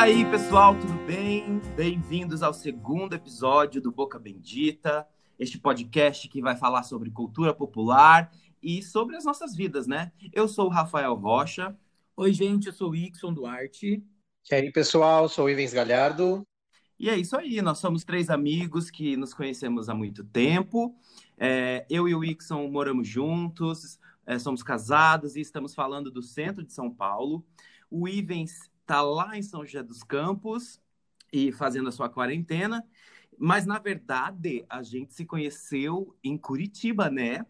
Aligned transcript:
aí, 0.00 0.24
pessoal, 0.30 0.74
tudo 0.80 0.94
bem? 1.06 1.60
Bem-vindos 1.76 2.42
ao 2.42 2.54
segundo 2.54 3.12
episódio 3.12 3.82
do 3.82 3.92
Boca 3.92 4.18
Bendita, 4.18 5.06
este 5.38 5.58
podcast 5.58 6.26
que 6.26 6.40
vai 6.40 6.56
falar 6.56 6.84
sobre 6.84 7.10
cultura 7.10 7.52
popular 7.52 8.32
e 8.62 8.82
sobre 8.82 9.14
as 9.16 9.26
nossas 9.26 9.54
vidas, 9.54 9.86
né? 9.86 10.10
Eu 10.32 10.48
sou 10.48 10.68
o 10.68 10.70
Rafael 10.70 11.14
Rocha. 11.16 11.76
Oi, 12.16 12.32
gente, 12.32 12.68
eu 12.68 12.72
sou 12.72 12.92
o 12.92 12.96
Ixon 12.96 13.34
Duarte. 13.34 14.02
E 14.50 14.54
aí, 14.54 14.72
pessoal, 14.72 15.28
sou 15.28 15.44
o 15.44 15.50
Ivens 15.50 15.74
Galhardo. 15.74 16.46
E 16.98 17.10
é 17.10 17.16
isso 17.18 17.36
aí, 17.36 17.60
nós 17.60 17.76
somos 17.76 18.02
três 18.02 18.30
amigos 18.30 18.90
que 18.90 19.18
nos 19.18 19.34
conhecemos 19.34 19.90
há 19.90 19.94
muito 19.94 20.24
tempo. 20.24 20.94
É, 21.36 21.84
eu 21.90 22.08
e 22.08 22.14
o 22.14 22.24
Ixon 22.24 22.70
moramos 22.70 23.06
juntos, 23.06 24.00
é, 24.24 24.38
somos 24.38 24.62
casados 24.62 25.36
e 25.36 25.42
estamos 25.42 25.74
falando 25.74 26.10
do 26.10 26.22
centro 26.22 26.64
de 26.64 26.72
São 26.72 26.90
Paulo. 26.90 27.44
O 27.90 28.08
Ivens 28.08 28.70
está 28.90 29.02
lá 29.02 29.38
em 29.38 29.42
São 29.42 29.64
José 29.64 29.84
dos 29.84 30.02
Campos 30.02 30.80
e 31.32 31.52
fazendo 31.52 31.88
a 31.88 31.92
sua 31.92 32.08
quarentena. 32.08 32.84
Mas, 33.38 33.64
na 33.64 33.78
verdade, 33.78 34.64
a 34.68 34.82
gente 34.82 35.14
se 35.14 35.24
conheceu 35.24 36.16
em 36.24 36.36
Curitiba, 36.36 37.08
né? 37.08 37.46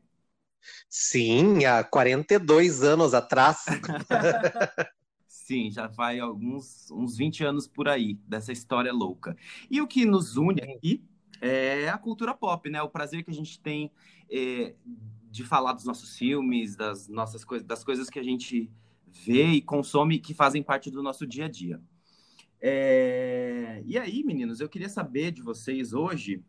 Sim, 0.86 1.64
há 1.64 1.82
42 1.82 2.82
anos 2.82 3.14
atrás. 3.14 3.64
Sim, 5.26 5.70
já 5.70 5.86
vai 5.86 6.20
alguns 6.20 6.90
uns 6.90 7.16
20 7.16 7.42
anos 7.42 7.66
por 7.66 7.88
aí 7.88 8.18
dessa 8.28 8.52
história 8.52 8.92
louca. 8.92 9.34
E 9.70 9.80
o 9.80 9.86
que 9.86 10.04
nos 10.04 10.36
une 10.36 10.60
aqui 10.60 11.02
é 11.40 11.88
a 11.88 11.96
cultura 11.96 12.34
pop, 12.34 12.68
né? 12.68 12.82
O 12.82 12.90
prazer 12.90 13.24
que 13.24 13.30
a 13.30 13.34
gente 13.34 13.58
tem 13.58 13.90
é, 14.30 14.74
de 15.30 15.42
falar 15.42 15.72
dos 15.72 15.86
nossos 15.86 16.18
filmes, 16.18 16.76
das 16.76 17.08
nossas 17.08 17.46
coisas, 17.46 17.66
das 17.66 17.82
coisas 17.82 18.10
que 18.10 18.18
a 18.18 18.22
gente 18.22 18.70
vê 19.12 19.46
e 19.46 19.62
consome 19.62 20.18
que 20.18 20.34
fazem 20.34 20.62
parte 20.62 20.90
do 20.90 21.02
nosso 21.02 21.26
dia 21.26 21.46
a 21.46 21.48
dia. 21.48 21.80
É... 22.60 23.82
E 23.86 23.98
aí, 23.98 24.22
meninos, 24.22 24.60
eu 24.60 24.68
queria 24.68 24.88
saber 24.88 25.30
de 25.30 25.42
vocês 25.42 25.92
hoje 25.92 26.42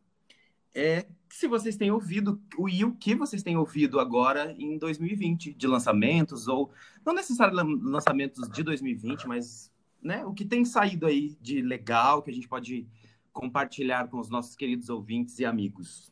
é 0.73 1.06
se 1.30 1.48
vocês 1.48 1.76
têm 1.78 1.92
ouvido 1.92 2.42
e 2.70 2.84
o 2.84 2.94
que 2.94 3.16
vocês 3.16 3.42
têm 3.42 3.58
ouvido 3.58 4.00
agora 4.00 4.53
em 4.58 4.78
2020 4.78 5.53
de 5.53 5.68
lançamentos 5.68 6.48
ou 6.48 6.72
não 7.06 7.14
necessariamente 7.14 7.84
lançamentos 7.84 8.50
de 8.50 8.64
2020, 8.64 9.28
mas 9.28 9.72
né, 10.02 10.25
o 10.25 10.34
que 10.34 10.44
tem 10.44 10.66
saído 10.66 11.06
aí 11.06 11.38
de 11.42 11.62
legal 11.62 12.22
que 12.22 12.31
a 12.31 12.34
gente 12.34 12.48
pode 12.48 12.88
compartilhar 13.31 14.09
com 14.09 14.20
os 14.20 14.30
nossos 14.30 14.56
queridos 14.56 14.90
ouvintes 14.90 15.40
e 15.40 15.46
amigos. 15.46 16.12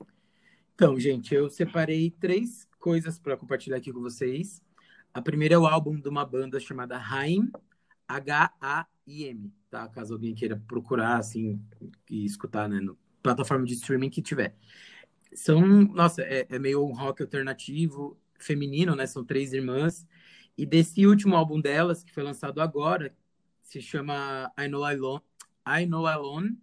Então, 0.74 0.98
gente, 0.98 1.36
eu 1.36 1.50
separei 1.50 2.12
três 2.12 2.68
coisas 2.80 3.20
para 3.20 3.36
compartilhar 3.36 3.78
aqui 3.78 3.92
com 3.92 4.00
vocês. 4.00 4.62
A 5.14 5.22
primeira 5.22 5.56
é 5.56 5.58
o 5.58 5.66
álbum 5.66 6.00
de 6.00 6.08
uma 6.08 6.26
banda 6.26 6.60
chamada 6.60 6.98
Haim, 6.98 7.52
H-A-I-M, 8.08 9.54
tá? 9.70 9.88
Caso 9.90 10.14
alguém 10.14 10.34
queira 10.36 10.62
procurar, 10.68 11.18
assim, 11.18 11.62
e 12.10 12.26
escutar, 12.26 12.68
né, 12.70 12.80
no 12.80 12.98
plataforma 13.22 13.66
de 13.66 13.74
streaming 13.74 14.10
que 14.10 14.22
tiver. 14.22 14.56
São, 15.34 15.62
nossa, 15.62 16.22
é, 16.24 16.48
é 16.50 16.60
meio 16.60 16.84
um 16.86 16.94
rock 16.94 17.22
alternativo, 17.22 18.18
feminino, 18.40 18.96
né? 18.96 19.06
São 19.06 19.24
três 19.24 19.54
irmãs. 19.54 20.08
E 20.58 20.66
desse 20.66 21.06
último 21.06 21.36
álbum 21.36 21.60
delas, 21.62 22.04
que 22.04 22.12
foi 22.12 22.24
lançado 22.24 22.62
agora, 22.62 23.16
se 23.62 23.82
chama 23.82 24.52
I 24.58 24.68
Know 24.68 24.84
Alone. 24.84 25.22
I 25.68 25.86
Know 25.86 26.08
Alone. 26.08 26.58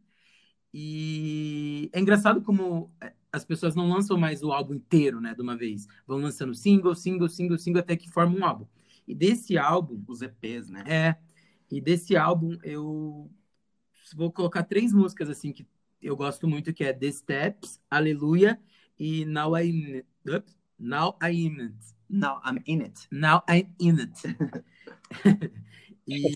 E 0.72 1.88
é 1.92 2.00
engraçado 2.00 2.42
como 2.42 2.92
é, 3.00 3.12
as 3.36 3.44
pessoas 3.44 3.74
não 3.74 3.90
lançam 3.90 4.16
mais 4.16 4.42
o 4.42 4.50
álbum 4.50 4.74
inteiro, 4.74 5.20
né, 5.20 5.34
de 5.34 5.42
uma 5.42 5.54
vez. 5.54 5.86
Vão 6.06 6.18
lançando 6.18 6.54
single, 6.54 6.94
single, 6.94 7.28
single, 7.28 7.58
single, 7.58 7.80
até 7.80 7.94
que 7.94 8.10
forma 8.10 8.34
um 8.34 8.44
álbum. 8.44 8.66
E 9.06 9.14
desse 9.14 9.58
álbum... 9.58 10.02
Os 10.08 10.22
EPs, 10.22 10.70
né? 10.70 10.84
É. 10.86 11.16
E 11.70 11.78
desse 11.78 12.16
álbum, 12.16 12.56
eu 12.64 13.30
vou 14.14 14.32
colocar 14.32 14.62
três 14.62 14.90
músicas, 14.90 15.28
assim, 15.28 15.52
que 15.52 15.66
eu 16.00 16.16
gosto 16.16 16.48
muito, 16.48 16.72
que 16.72 16.82
é 16.82 16.94
The 16.94 17.12
Steps, 17.12 17.78
Aleluia 17.90 18.58
e 18.98 19.26
Now 19.26 19.54
I'm 19.58 20.02
It. 20.26 20.46
Now 20.78 21.18
I'm 21.22 21.34
in 21.34 21.60
it. 21.60 21.94
Now 22.08 22.40
I'm 22.42 22.62
in 22.66 22.80
it. 22.80 23.06
Now 23.10 23.42
I'm 23.48 23.68
in 23.78 24.00
it. 24.00 24.22
e 26.08 26.32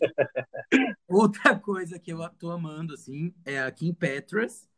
outra 1.08 1.58
coisa 1.58 1.98
que 1.98 2.12
eu 2.12 2.28
tô 2.38 2.50
amando, 2.50 2.92
assim, 2.92 3.32
é 3.44 3.62
a 3.62 3.70
Kim 3.70 3.94
Petras. 3.94 4.69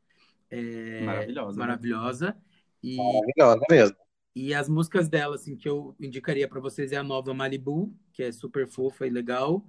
É 0.53 1.01
maravilhosa. 1.03 1.59
Né? 1.59 1.67
Maravilhosa. 1.67 2.27
Né? 2.27 2.35
E, 2.83 2.97
maravilhosa 2.97 3.67
mesmo. 3.71 3.97
E 4.35 4.55
as 4.55 4.69
músicas 4.69 5.09
dela, 5.09 5.35
assim, 5.35 5.57
que 5.57 5.69
eu 5.69 5.97
indicaria 5.99 6.47
para 6.47 6.61
vocês 6.61 6.93
é 6.93 6.97
a 6.97 7.03
nova 7.03 7.33
Malibu, 7.33 7.95
que 8.13 8.23
é 8.23 8.31
super 8.31 8.67
fofa 8.69 9.07
e 9.07 9.11
legal. 9.11 9.65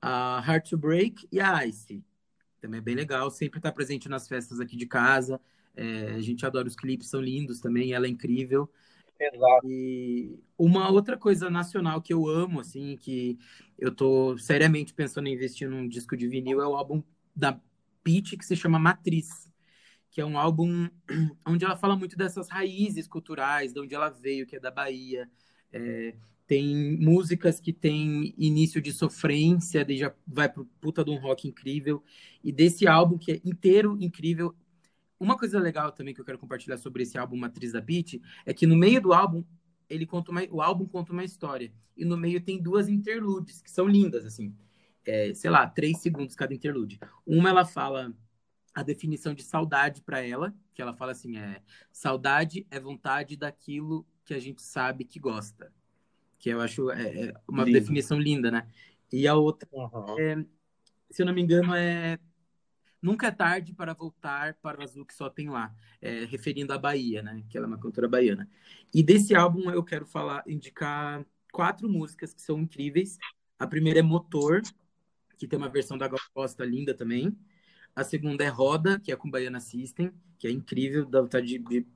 A 0.00 0.42
Heart 0.46 0.70
to 0.70 0.78
Break 0.78 1.26
e 1.32 1.40
a 1.40 1.66
Ice 1.66 2.04
também 2.60 2.78
é 2.78 2.82
bem 2.82 2.94
legal, 2.94 3.30
sempre 3.30 3.58
está 3.58 3.70
presente 3.70 4.08
nas 4.08 4.28
festas 4.28 4.60
aqui 4.60 4.76
de 4.76 4.86
casa. 4.86 5.40
É, 5.74 6.14
a 6.14 6.20
gente 6.20 6.44
adora 6.44 6.66
os 6.66 6.74
clipes, 6.74 7.08
são 7.08 7.20
lindos 7.20 7.60
também, 7.60 7.92
ela 7.92 8.06
é 8.06 8.08
incrível. 8.08 8.70
Exato. 9.18 9.66
E 9.66 10.38
uma 10.58 10.90
outra 10.90 11.16
coisa 11.16 11.48
nacional 11.48 12.02
que 12.02 12.12
eu 12.12 12.26
amo, 12.26 12.60
assim, 12.60 12.96
que 12.96 13.38
eu 13.78 13.94
tô 13.94 14.36
seriamente 14.36 14.92
pensando 14.92 15.28
em 15.28 15.34
investir 15.34 15.68
num 15.68 15.88
disco 15.88 16.16
de 16.16 16.28
vinil, 16.28 16.60
é 16.60 16.66
o 16.66 16.74
álbum 16.74 17.02
da 17.34 17.58
Peach, 18.02 18.36
que 18.36 18.44
se 18.44 18.56
chama 18.56 18.78
Matriz, 18.78 19.45
que 20.16 20.20
é 20.22 20.24
um 20.24 20.38
álbum 20.38 20.88
onde 21.46 21.62
ela 21.62 21.76
fala 21.76 21.94
muito 21.94 22.16
dessas 22.16 22.48
raízes 22.48 23.06
culturais, 23.06 23.74
de 23.74 23.80
onde 23.80 23.94
ela 23.94 24.08
veio, 24.08 24.46
que 24.46 24.56
é 24.56 24.58
da 24.58 24.70
Bahia. 24.70 25.30
É, 25.70 26.14
tem 26.46 26.96
músicas 26.96 27.60
que 27.60 27.70
tem 27.70 28.34
início 28.38 28.80
de 28.80 28.94
sofrência, 28.94 29.84
daí 29.84 29.98
já 29.98 30.14
vai 30.26 30.48
pro 30.48 30.64
puta 30.80 31.04
de 31.04 31.10
um 31.10 31.18
rock 31.18 31.46
incrível. 31.46 32.02
E 32.42 32.50
desse 32.50 32.88
álbum, 32.88 33.18
que 33.18 33.32
é 33.32 33.40
inteiro 33.44 33.94
incrível. 34.00 34.56
Uma 35.20 35.36
coisa 35.36 35.60
legal 35.60 35.92
também 35.92 36.14
que 36.14 36.20
eu 36.22 36.24
quero 36.24 36.38
compartilhar 36.38 36.78
sobre 36.78 37.02
esse 37.02 37.18
álbum 37.18 37.36
Matriz 37.36 37.72
da 37.72 37.82
Beat 37.82 38.18
é 38.46 38.54
que 38.54 38.66
no 38.66 38.74
meio 38.74 39.02
do 39.02 39.12
álbum, 39.12 39.44
ele 39.86 40.06
conta 40.06 40.30
uma, 40.30 40.40
o 40.50 40.62
álbum 40.62 40.86
conta 40.86 41.12
uma 41.12 41.24
história. 41.24 41.70
E 41.94 42.06
no 42.06 42.16
meio 42.16 42.40
tem 42.40 42.58
duas 42.58 42.88
interludes, 42.88 43.60
que 43.60 43.70
são 43.70 43.86
lindas, 43.86 44.24
assim. 44.24 44.56
É, 45.04 45.34
sei 45.34 45.50
lá, 45.50 45.66
três 45.66 45.98
segundos 45.98 46.34
cada 46.34 46.54
interlude. 46.54 46.98
Uma 47.26 47.50
ela 47.50 47.66
fala 47.66 48.14
a 48.76 48.82
definição 48.84 49.34
de 49.34 49.42
saudade 49.42 50.02
para 50.02 50.20
ela, 50.20 50.54
que 50.72 50.80
ela 50.80 50.94
fala 50.94 51.12
assim, 51.12 51.36
é 51.36 51.60
saudade 51.90 52.64
é 52.70 52.78
vontade 52.78 53.36
daquilo 53.36 54.06
que 54.24 54.34
a 54.34 54.38
gente 54.38 54.62
sabe 54.62 55.04
que 55.04 55.18
gosta 55.18 55.72
que 56.38 56.50
eu 56.50 56.60
acho 56.60 56.90
é, 56.90 57.28
é 57.28 57.34
uma 57.48 57.64
Lindo. 57.64 57.78
definição 57.78 58.18
linda, 58.18 58.50
né? 58.50 58.68
E 59.12 59.26
a 59.26 59.34
outra, 59.34 59.68
uhum. 59.72 60.18
é, 60.18 60.44
se 61.10 61.22
eu 61.22 61.26
não 61.26 61.32
me 61.32 61.42
engano, 61.42 61.74
é 61.74 62.18
Nunca 63.00 63.28
é 63.28 63.30
tarde 63.30 63.72
para 63.72 63.94
voltar 63.94 64.54
para 64.54 64.80
o 64.80 64.82
azul 64.82 65.04
que 65.04 65.14
só 65.14 65.28
tem 65.28 65.48
lá, 65.48 65.72
é, 66.00 66.24
referindo 66.24 66.72
à 66.72 66.78
Bahia, 66.78 67.22
né? 67.22 67.44
Que 67.48 67.56
ela 67.56 67.66
é 67.66 67.68
uma 67.68 67.78
cantora 67.78 68.08
baiana. 68.08 68.48
E 68.92 69.02
desse 69.02 69.34
álbum 69.34 69.70
eu 69.70 69.84
quero 69.84 70.06
falar, 70.06 70.42
indicar 70.46 71.24
quatro 71.52 71.88
músicas 71.88 72.34
que 72.34 72.40
são 72.40 72.58
incríveis. 72.58 73.16
A 73.58 73.66
primeira 73.66 74.00
é 74.00 74.02
Motor, 74.02 74.62
que 75.38 75.46
tem 75.46 75.56
uma 75.58 75.68
versão 75.68 75.96
da 75.96 76.08
Gal 76.08 76.18
Costa 76.34 76.64
linda 76.64 76.94
também. 76.94 77.36
A 77.96 78.04
segunda 78.04 78.44
é 78.44 78.48
Roda, 78.48 79.00
que 79.00 79.10
é 79.10 79.16
com 79.16 79.30
Baiana 79.30 79.58
System, 79.58 80.12
que 80.38 80.46
é 80.46 80.50
incrível, 80.50 81.06
dá 81.06 81.22
vontade 81.22 81.58
de, 81.58 81.86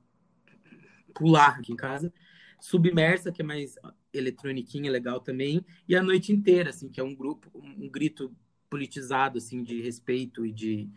pular 1.13 1.59
aqui 1.59 1.71
em 1.71 1.75
casa. 1.75 2.11
Submersa, 2.59 3.31
que 3.31 3.43
é 3.43 3.45
mais 3.45 3.75
eletroniquinha 4.11 4.91
legal 4.91 5.19
também, 5.19 5.63
e 5.87 5.95
a 5.95 6.01
noite 6.01 6.33
inteira, 6.33 6.71
assim, 6.71 6.89
que 6.89 6.99
é 6.99 7.03
um 7.03 7.13
grupo, 7.13 7.51
um, 7.55 7.87
grito 7.87 8.35
politizado, 8.67 9.37
assim, 9.37 9.63
de 9.63 9.79
respeito 9.79 10.43
e 10.43 10.51
de, 10.51 10.89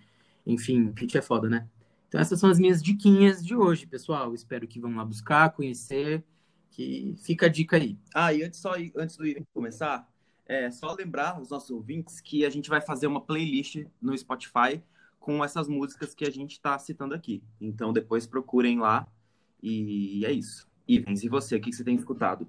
enfim, 0.47 0.93
gente 0.99 1.19
é 1.19 1.23
foda, 1.23 1.51
né? 1.51 1.69
Então 2.09 2.19
essas 2.19 2.41
são 2.41 2.49
as 2.49 2.59
minhas 2.59 2.83
diquinhas 2.83 3.45
de 3.45 3.55
hoje, 3.55 3.87
pessoal. 3.87 4.35
Espero 4.35 4.67
que 4.67 4.81
vão 4.81 4.95
lá 4.97 5.05
buscar, 5.05 5.51
conhecer, 5.51 6.25
que 6.71 7.15
fica 7.19 7.47
a 7.47 7.49
dica 7.49 7.77
aí. 7.77 7.99
Ah, 8.15 8.33
e 8.33 8.43
antes, 8.43 8.59
só, 8.59 8.73
antes 8.97 9.17
do 9.17 9.27
Ivan 9.27 9.45
começar, 9.53 10.09
é 10.47 10.71
só 10.71 10.95
lembrar 10.95 11.41
os 11.41 11.51
nossos 11.51 11.71
ouvintes 11.71 12.21
que 12.21 12.45
a 12.45 12.51
gente 12.51 12.71
vai 12.71 12.81
fazer 12.81 13.07
uma 13.07 13.21
playlist 13.21 13.85
no 14.01 14.17
Spotify 14.17 14.83
com 15.25 15.43
essas 15.43 15.69
músicas 15.69 16.15
que 16.15 16.27
a 16.27 16.31
gente 16.31 16.53
está 16.53 16.79
citando 16.79 17.15
aqui. 17.15 17.43
Então 17.59 17.95
depois 17.95 18.27
procurem 18.27 18.79
lá 18.79 19.09
e 19.63 20.23
é 20.27 20.31
isso. 20.31 20.69
Ivens, 20.87 21.25
e 21.25 21.31
você, 21.31 21.57
o 21.57 21.61
que 21.63 21.73
você 21.73 21.83
tem 21.83 21.95
escutado? 21.95 22.47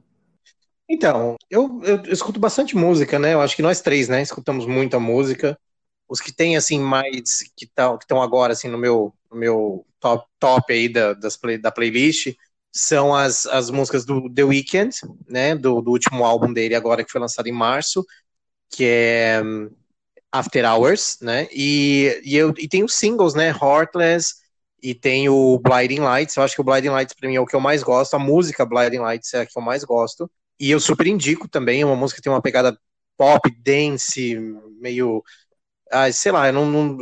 Então, 0.88 1.38
eu, 1.50 1.82
eu, 1.84 2.02
escuto 2.12 2.38
bastante 2.38 2.76
música, 2.76 3.18
né? 3.18 3.34
Eu 3.34 3.40
acho 3.40 3.56
que 3.56 3.62
nós 3.62 3.80
três, 3.80 4.10
né, 4.10 4.22
escutamos 4.22 4.66
muita 4.66 5.00
música. 5.00 5.58
Os 6.06 6.20
que 6.20 6.34
tem, 6.34 6.58
assim, 6.58 6.78
mais, 6.78 7.44
que 7.56 7.64
estão 7.64 7.98
que 7.98 8.14
agora, 8.14 8.52
assim, 8.52 8.68
no 8.68 8.78
meu, 8.78 9.14
no 9.32 9.38
meu 9.38 9.88
top, 9.98 10.28
top 10.38 10.74
aí 10.74 10.90
da, 10.90 11.14
das 11.14 11.38
play, 11.38 11.58
da 11.58 11.72
playlist, 11.72 12.36
são 12.74 13.16
as, 13.16 13.46
as 13.46 13.70
músicas 13.70 14.04
do 14.04 14.30
The 14.30 14.44
Weeknd, 14.44 14.94
né, 15.30 15.56
do, 15.56 15.82
do 15.82 15.92
último 15.92 16.26
álbum 16.26 16.52
dele 16.52 16.76
agora, 16.76 17.06
que 17.06 17.12
foi 17.12 17.22
lançado 17.22 17.48
em 17.48 17.54
março, 17.54 18.06
que 18.70 18.84
é 18.84 19.42
After 20.40 20.66
Hours, 20.66 21.18
né, 21.22 21.48
e, 21.52 22.22
e, 22.24 22.36
eu, 22.36 22.54
e 22.58 22.68
tem 22.68 22.84
os 22.84 22.94
singles, 22.96 23.34
né, 23.34 23.50
Heartless, 23.50 24.36
e 24.82 24.94
tem 24.94 25.30
o 25.30 25.60
Blinding 25.60 26.00
Lights, 26.00 26.36
eu 26.36 26.44
acho 26.44 26.56
que 26.56 26.62
o 26.62 26.64
Blinding 26.64 26.90
Lights 26.90 27.16
pra 27.16 27.28
mim 27.28 27.36
é 27.36 27.40
o 27.40 27.46
que 27.46 27.56
eu 27.56 27.60
mais 27.60 27.82
gosto, 27.82 28.14
a 28.14 28.20
música 28.20 28.66
Blinding 28.66 29.00
Lights 29.00 29.34
é 29.34 29.42
a 29.42 29.46
que 29.46 29.58
eu 29.58 29.62
mais 29.62 29.84
gosto, 29.84 30.30
e 30.60 30.72
eu 30.72 30.80
super 30.80 31.08
indico 31.08 31.48
também, 31.48 31.82
é 31.82 31.86
uma 31.86 31.96
música 31.96 32.18
que 32.20 32.24
tem 32.24 32.32
uma 32.32 32.42
pegada 32.42 32.78
pop, 33.18 33.50
dance, 33.64 34.36
meio 34.80 35.24
ah, 35.92 36.12
sei 36.12 36.32
lá, 36.32 36.52
não, 36.52 36.66
não, 36.66 36.98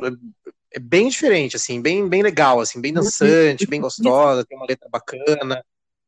é 0.74 0.80
bem 0.80 1.08
diferente, 1.08 1.56
assim, 1.56 1.82
bem, 1.82 2.08
bem 2.08 2.22
legal, 2.22 2.60
assim, 2.60 2.82
bem 2.82 2.94
dançante, 2.94 3.68
bem 3.68 3.80
gostosa, 3.80 4.46
tem 4.46 4.58
uma 4.58 4.66
letra 4.68 4.90
bacana. 4.90 5.64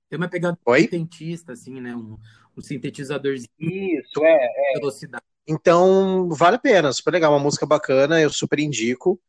Tem 0.09 0.17
uma 0.17 0.27
pegada 0.27 0.57
Oi? 0.65 0.87
cientista, 0.87 1.53
assim, 1.53 1.79
né? 1.79 1.95
Um, 1.95 2.17
um 2.55 2.61
sintetizadorzinho. 2.61 3.49
Isso, 3.59 4.23
é, 4.23 4.45
é. 4.45 4.73
Velocidade. 4.79 5.23
Então, 5.47 6.29
vale 6.29 6.55
a 6.55 6.59
pena, 6.59 6.91
super 6.91 7.11
legal, 7.13 7.31
uma 7.33 7.39
música 7.39 7.65
bacana, 7.65 8.19
eu 8.21 8.29
super 8.31 8.59
indico. 8.59 9.19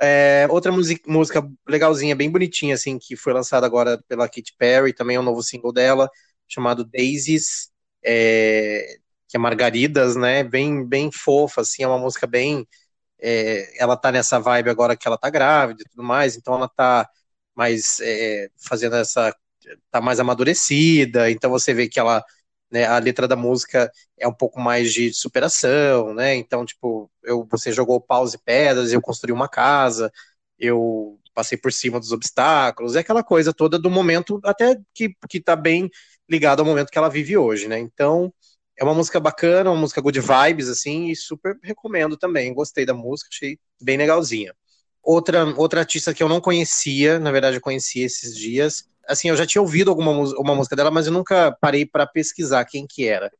É, 0.00 0.46
outra 0.50 0.72
música, 0.72 1.48
legalzinha, 1.68 2.16
bem 2.16 2.30
bonitinha, 2.30 2.74
assim, 2.74 2.98
que 2.98 3.16
foi 3.16 3.32
lançada 3.34 3.66
agora 3.66 4.02
pela 4.08 4.28
Katy 4.28 4.54
Perry, 4.58 4.92
também 4.94 5.16
é 5.16 5.20
um 5.20 5.24
novo 5.24 5.42
single 5.42 5.72
dela, 5.72 6.10
chamado 6.48 6.84
Daisies, 6.84 7.70
é, 8.04 8.96
que 9.28 9.36
é 9.36 9.40
Margaridas, 9.40 10.16
né? 10.16 10.44
Bem, 10.44 10.86
bem 10.86 11.10
fofa, 11.12 11.62
assim, 11.62 11.82
é 11.84 11.88
uma 11.88 11.98
música 11.98 12.26
bem. 12.26 12.66
É, 13.20 13.80
ela 13.82 13.96
tá 13.96 14.12
nessa 14.12 14.38
vibe 14.40 14.70
agora 14.70 14.96
que 14.96 15.06
ela 15.08 15.18
tá 15.18 15.30
grávida 15.30 15.82
e 15.82 15.90
tudo 15.90 16.02
mais, 16.04 16.36
então 16.36 16.54
ela 16.54 16.68
tá 16.68 17.08
mais 17.54 18.00
é, 18.00 18.50
fazendo 18.58 18.96
essa. 18.96 19.34
tá 19.90 20.00
mais 20.00 20.20
amadurecida, 20.20 21.30
então 21.30 21.50
você 21.50 21.74
vê 21.74 21.88
que 21.88 22.00
ela. 22.00 22.24
Né, 22.70 22.84
a 22.86 22.98
letra 22.98 23.26
da 23.26 23.34
música 23.34 23.90
é 24.16 24.28
um 24.28 24.32
pouco 24.32 24.60
mais 24.60 24.92
de 24.92 25.12
superação, 25.12 26.14
né? 26.14 26.36
Então, 26.36 26.64
tipo, 26.64 27.10
eu, 27.24 27.46
você 27.50 27.72
jogou 27.72 28.00
paus 28.00 28.32
e 28.34 28.38
pedras, 28.38 28.92
eu 28.92 29.00
construí 29.00 29.32
uma 29.32 29.48
casa, 29.48 30.12
eu 30.58 31.18
passei 31.34 31.58
por 31.58 31.72
cima 31.72 31.98
dos 31.98 32.12
obstáculos, 32.12 32.94
é 32.96 33.00
aquela 33.00 33.24
coisa 33.24 33.52
toda 33.52 33.78
do 33.78 33.90
momento, 33.90 34.40
até 34.44 34.76
que, 34.94 35.14
que 35.28 35.40
tá 35.40 35.56
bem 35.56 35.90
ligado 36.28 36.60
ao 36.60 36.66
momento 36.66 36.90
que 36.90 36.98
ela 36.98 37.08
vive 37.08 37.36
hoje, 37.36 37.66
né? 37.66 37.78
Então, 37.78 38.32
é 38.78 38.84
uma 38.84 38.94
música 38.94 39.18
bacana, 39.20 39.70
uma 39.70 39.80
música 39.80 40.00
good 40.00 40.20
vibes, 40.20 40.68
assim, 40.68 41.08
e 41.10 41.16
super 41.16 41.58
recomendo 41.62 42.16
também. 42.16 42.54
Gostei 42.54 42.86
da 42.86 42.94
música, 42.94 43.28
achei 43.32 43.58
bem 43.82 43.96
legalzinha. 43.96 44.54
Outra, 45.02 45.44
outra 45.56 45.80
artista 45.80 46.14
que 46.14 46.22
eu 46.22 46.28
não 46.28 46.40
conhecia, 46.40 47.18
na 47.18 47.30
verdade 47.32 47.56
eu 47.56 47.60
conheci 47.60 48.00
esses 48.00 48.36
dias. 48.36 48.84
Assim, 49.10 49.28
eu 49.28 49.36
já 49.36 49.46
tinha 49.46 49.60
ouvido 49.60 49.90
alguma 49.90 50.12
uma 50.12 50.54
música 50.54 50.76
dela, 50.76 50.90
mas 50.90 51.06
eu 51.06 51.12
nunca 51.12 51.56
parei 51.60 51.84
para 51.84 52.06
pesquisar 52.06 52.64
quem 52.64 52.86
que 52.88 53.06
era. 53.06 53.30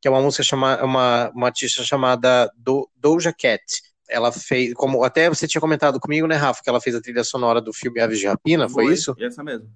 Que 0.00 0.08
é 0.08 0.10
uma 0.10 0.22
música 0.22 0.42
chamada, 0.42 0.84
uma, 0.84 1.30
uma 1.34 1.46
artista 1.46 1.84
chamada 1.84 2.50
Do, 2.56 2.88
Doja 2.96 3.32
Cat. 3.32 3.62
Ela 4.08 4.32
fez, 4.32 4.72
como 4.74 5.04
até 5.04 5.28
você 5.28 5.46
tinha 5.46 5.60
comentado 5.60 6.00
comigo, 6.00 6.26
né, 6.26 6.36
Rafa, 6.36 6.62
que 6.62 6.70
ela 6.70 6.80
fez 6.80 6.96
a 6.96 7.00
trilha 7.00 7.22
sonora 7.22 7.60
do 7.60 7.72
filme 7.72 8.00
Aves 8.00 8.18
de 8.18 8.26
Rapina, 8.26 8.68
foi, 8.68 8.86
foi 8.86 8.94
isso? 8.94 9.14
Essa 9.20 9.44
mesmo. 9.44 9.68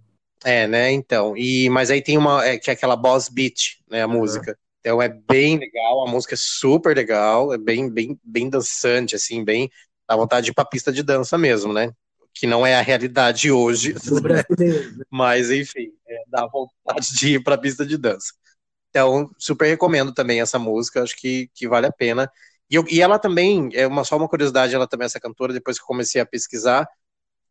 É, 0.43 0.67
né, 0.67 0.91
então. 0.91 1.37
E, 1.37 1.69
mas 1.70 1.91
aí 1.91 2.02
tem 2.02 2.19
uma, 2.19 2.44
é, 2.44 2.58
que 2.58 2.70
é 2.70 2.73
aquela 2.73 2.96
Boss 2.96 3.29
Beat, 3.29 3.79
né, 3.88 4.02
a 4.02 4.08
música. 4.08 4.58
Então 4.81 5.00
é 5.00 5.08
bem 5.08 5.58
legal, 5.58 6.06
a 6.06 6.11
música 6.11 6.35
é 6.35 6.38
super 6.38 6.94
legal, 6.94 7.55
é 7.55 7.58
bem, 7.58 7.88
bem, 7.91 8.19
bem 8.23 8.50
dançante, 8.50 9.14
assim, 9.14 9.43
bem. 9.43 9.70
dá 10.06 10.14
vontade 10.14 10.44
de 10.44 10.50
ir 10.50 10.55
pra 10.55 10.64
pista 10.64 10.93
de 10.93 11.02
dança 11.02 11.38
mesmo, 11.38 11.73
né? 11.73 11.91
Que 12.34 12.46
não 12.46 12.66
é 12.66 12.75
a 12.75 12.82
realidade 12.82 13.50
hoje. 13.50 13.94
Mas, 15.10 15.50
enfim, 15.50 15.92
é, 16.06 16.22
dá 16.28 16.46
vontade 16.46 17.14
de 17.16 17.34
ir 17.34 17.44
pra 17.44 17.56
pista 17.56 17.86
de 17.86 17.96
dança. 17.96 18.32
Então, 18.90 19.31
super 19.38 19.66
recomendo 19.66 20.12
também 20.12 20.40
essa 20.40 20.58
música, 20.58 21.02
acho 21.02 21.16
que, 21.16 21.48
que 21.54 21.69
vale 21.69 21.86
a 21.86 21.92
pena. 21.92 22.31
E, 22.70 22.75
eu, 22.76 22.84
e 22.90 23.00
ela 23.00 23.19
também, 23.19 23.70
é 23.72 23.86
uma, 23.86 24.04
só 24.04 24.16
uma 24.16 24.28
curiosidade, 24.28 24.75
ela 24.75 24.86
também, 24.86 25.06
essa 25.06 25.20
cantora, 25.20 25.52
depois 25.52 25.78
que 25.78 25.82
eu 25.82 25.86
comecei 25.86 26.20
a 26.20 26.26
pesquisar, 26.26 26.88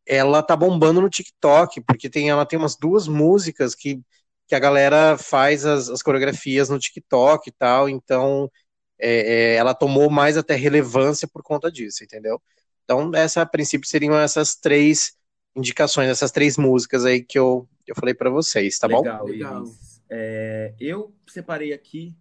ela 0.05 0.43
tá 0.43 0.55
bombando 0.55 1.01
no 1.01 1.09
TikTok, 1.09 1.81
porque 1.81 2.09
tem, 2.09 2.29
ela 2.29 2.45
tem 2.45 2.59
umas 2.59 2.75
duas 2.75 3.07
músicas 3.07 3.75
que 3.75 4.01
que 4.47 4.55
a 4.55 4.59
galera 4.59 5.17
faz 5.17 5.65
as, 5.65 5.89
as 5.89 6.01
coreografias 6.01 6.69
no 6.69 6.79
TikTok 6.79 7.49
e 7.49 7.51
tal, 7.51 7.89
então 7.89 8.51
é, 8.99 9.53
é, 9.53 9.55
ela 9.55 9.73
tomou 9.73 10.09
mais 10.09 10.37
até 10.37 10.55
relevância 10.55 11.27
por 11.27 11.43
conta 11.43 11.71
disso, 11.71 12.03
entendeu? 12.03 12.41
Então, 12.83 13.11
essa, 13.13 13.41
a 13.41 13.45
princípio, 13.45 13.87
seriam 13.87 14.15
essas 14.15 14.55
três 14.55 15.17
indicações, 15.55 16.09
essas 16.09 16.31
três 16.31 16.57
músicas 16.57 17.05
aí 17.05 17.23
que 17.23 17.37
eu, 17.37 17.67
eu 17.87 17.95
falei 17.95 18.13
para 18.13 18.29
vocês, 18.29 18.77
tá 18.79 18.87
legal, 18.87 19.19
bom? 19.19 19.31
Legal, 19.31 19.65
é, 20.09 20.73
eu 20.79 21.13
separei 21.27 21.73
aqui 21.73 22.15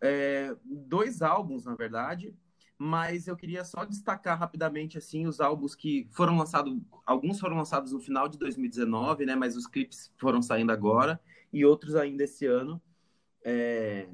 é, 0.00 0.54
dois 0.64 1.22
álbuns, 1.22 1.64
na 1.64 1.74
verdade, 1.74 2.34
mas 2.76 3.26
eu 3.26 3.36
queria 3.36 3.64
só 3.64 3.84
destacar 3.84 4.38
rapidamente 4.38 4.96
assim 4.96 5.26
os 5.26 5.40
álbuns 5.40 5.74
que 5.74 6.08
foram 6.12 6.36
lançados, 6.36 6.76
alguns 7.04 7.40
foram 7.40 7.56
lançados 7.56 7.92
no 7.92 8.00
final 8.00 8.28
de 8.28 8.38
2019, 8.38 9.26
né, 9.26 9.34
mas 9.34 9.56
os 9.56 9.66
clipes 9.66 10.12
foram 10.16 10.40
saindo 10.40 10.70
agora 10.70 11.20
e 11.52 11.64
outros 11.64 11.96
ainda 11.96 12.24
esse 12.24 12.46
ano, 12.46 12.80
é, 13.44 14.08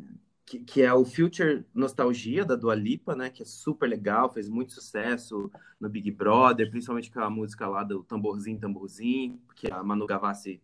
que, 0.46 0.58
que, 0.58 0.82
é 0.82 0.92
o 0.92 1.04
Future 1.04 1.64
Nostalgia 1.74 2.44
da 2.44 2.54
Dua 2.54 2.74
Lipa, 2.74 3.14
né, 3.16 3.30
que 3.30 3.42
é 3.42 3.46
super 3.46 3.88
legal, 3.88 4.30
fez 4.30 4.48
muito 4.48 4.72
sucesso 4.72 5.50
no 5.80 5.88
Big 5.88 6.10
Brother, 6.10 6.70
principalmente 6.70 7.10
com 7.10 7.20
a 7.20 7.30
música 7.30 7.66
lá 7.66 7.82
do 7.82 8.02
Tamborzinho, 8.04 8.60
Tamborzinho, 8.60 9.40
que 9.54 9.70
a 9.72 9.82
Manu 9.82 10.06
Gavassi 10.06 10.60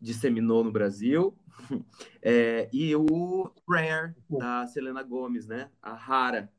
disseminou 0.00 0.62
no 0.62 0.70
Brasil, 0.70 1.34
é, 2.20 2.68
e 2.72 2.94
o 2.94 3.50
Rare, 3.68 4.14
da 4.28 4.66
Selena 4.66 5.02
Gomes, 5.02 5.46
né, 5.46 5.70
a 5.82 5.94
Rara, 5.94 6.52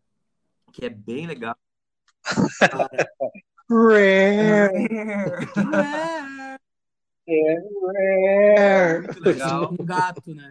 que 0.71 0.85
é 0.85 0.89
bem 0.89 1.27
legal. 1.27 1.55
Rare. 3.69 4.87
Rare. 5.55 6.57
É 7.29 7.59
legal. 9.19 9.73
Um 9.73 9.85
gato, 9.85 10.33
né? 10.33 10.49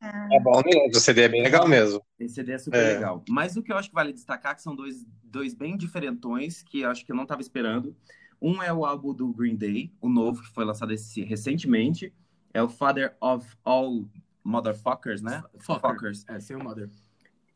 É 0.00 0.40
bom 0.40 0.62
mesmo, 0.64 0.90
o 0.94 1.00
CD 1.00 1.22
é 1.22 1.28
bem 1.28 1.42
legal 1.42 1.66
mesmo. 1.66 2.00
Esse 2.18 2.36
CD 2.36 2.52
é 2.52 2.58
super 2.58 2.78
é. 2.78 2.94
legal. 2.94 3.24
Mas 3.28 3.56
o 3.56 3.62
que 3.62 3.72
eu 3.72 3.76
acho 3.76 3.88
que 3.88 3.94
vale 3.94 4.12
destacar 4.12 4.54
que 4.54 4.62
são 4.62 4.74
dois, 4.74 5.04
dois 5.24 5.54
bem 5.54 5.76
diferentões 5.76 6.62
que 6.62 6.80
eu 6.80 6.90
acho 6.90 7.04
que 7.04 7.10
eu 7.10 7.16
não 7.16 7.24
estava 7.24 7.40
esperando. 7.40 7.96
Um 8.40 8.62
é 8.62 8.72
o 8.72 8.84
álbum 8.86 9.12
do 9.12 9.32
Green 9.32 9.56
Day, 9.56 9.92
o 10.00 10.08
novo 10.08 10.42
que 10.42 10.48
foi 10.50 10.64
lançado 10.64 10.92
esse, 10.92 11.22
recentemente. 11.22 12.12
É 12.54 12.62
o 12.62 12.68
Father 12.68 13.16
of 13.20 13.48
All 13.64 14.08
Motherfuckers, 14.44 15.20
né? 15.20 15.42
Fucker. 15.58 15.90
Fuckers. 15.90 16.24
É, 16.28 16.38
sem 16.38 16.56
o 16.56 16.62
Mother. 16.62 16.88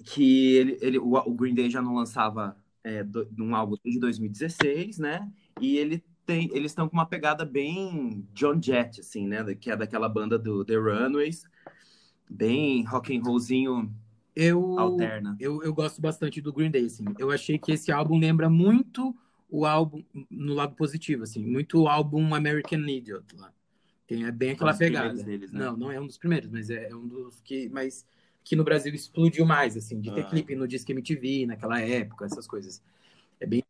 Que 0.04 0.56
ele, 0.56 0.78
ele, 0.80 0.98
o, 0.98 1.14
o 1.14 1.34
Green 1.34 1.54
Day 1.54 1.70
já 1.70 1.80
não 1.80 1.94
lançava 1.94 2.56
é, 2.82 3.04
do, 3.04 3.28
um 3.38 3.54
álbum 3.54 3.76
desde 3.82 4.00
2016, 4.00 4.98
né? 4.98 5.30
E 5.60 5.76
ele 5.76 6.04
tem, 6.26 6.50
eles 6.52 6.72
estão 6.72 6.88
com 6.88 6.96
uma 6.96 7.06
pegada 7.06 7.44
bem 7.44 8.26
John 8.34 8.60
Jett, 8.60 9.00
assim, 9.00 9.26
né? 9.26 9.42
Que 9.54 9.70
é 9.70 9.76
daquela 9.76 10.08
banda 10.08 10.38
do 10.38 10.64
The 10.64 10.76
Runaways, 10.76 11.44
bem 12.32 12.84
rock 12.84 13.16
and 13.16 13.22
rollzinho 13.22 13.92
eu, 14.34 14.78
alterna. 14.78 15.36
Eu, 15.38 15.62
eu 15.62 15.74
gosto 15.74 16.00
bastante 16.00 16.40
do 16.40 16.52
Green 16.52 16.70
Day, 16.70 16.86
assim. 16.86 17.04
Eu 17.18 17.30
achei 17.30 17.58
que 17.58 17.72
esse 17.72 17.92
álbum 17.92 18.18
lembra 18.18 18.48
muito 18.48 19.14
o 19.48 19.66
álbum 19.66 20.02
no 20.30 20.54
lado 20.54 20.74
positivo, 20.74 21.24
assim, 21.24 21.44
muito 21.44 21.82
o 21.82 21.88
álbum 21.88 22.34
American 22.34 22.80
Idiot 22.80 23.36
lá. 23.36 23.52
Tem 24.06 24.24
é 24.24 24.32
bem 24.32 24.52
aquela 24.52 24.74
pegada. 24.74 25.22
Deles, 25.22 25.52
né? 25.52 25.60
Não, 25.60 25.76
não 25.76 25.92
é 25.92 26.00
um 26.00 26.06
dos 26.06 26.16
primeiros, 26.16 26.50
mas 26.50 26.70
é, 26.70 26.88
é 26.88 26.96
um 26.96 27.06
dos 27.06 27.40
que 27.40 27.68
mais 27.68 28.06
que 28.44 28.56
no 28.56 28.64
Brasil 28.64 28.92
explodiu 28.92 29.46
mais, 29.46 29.76
assim, 29.76 30.00
de 30.00 30.12
ter 30.12 30.22
ah. 30.22 30.24
clipe 30.24 30.56
no 30.56 30.66
Disque 30.66 30.92
MTV 30.92 31.46
naquela 31.46 31.80
época, 31.80 32.24
essas 32.24 32.46
coisas. 32.46 32.82
É 33.38 33.46
bem 33.46 33.62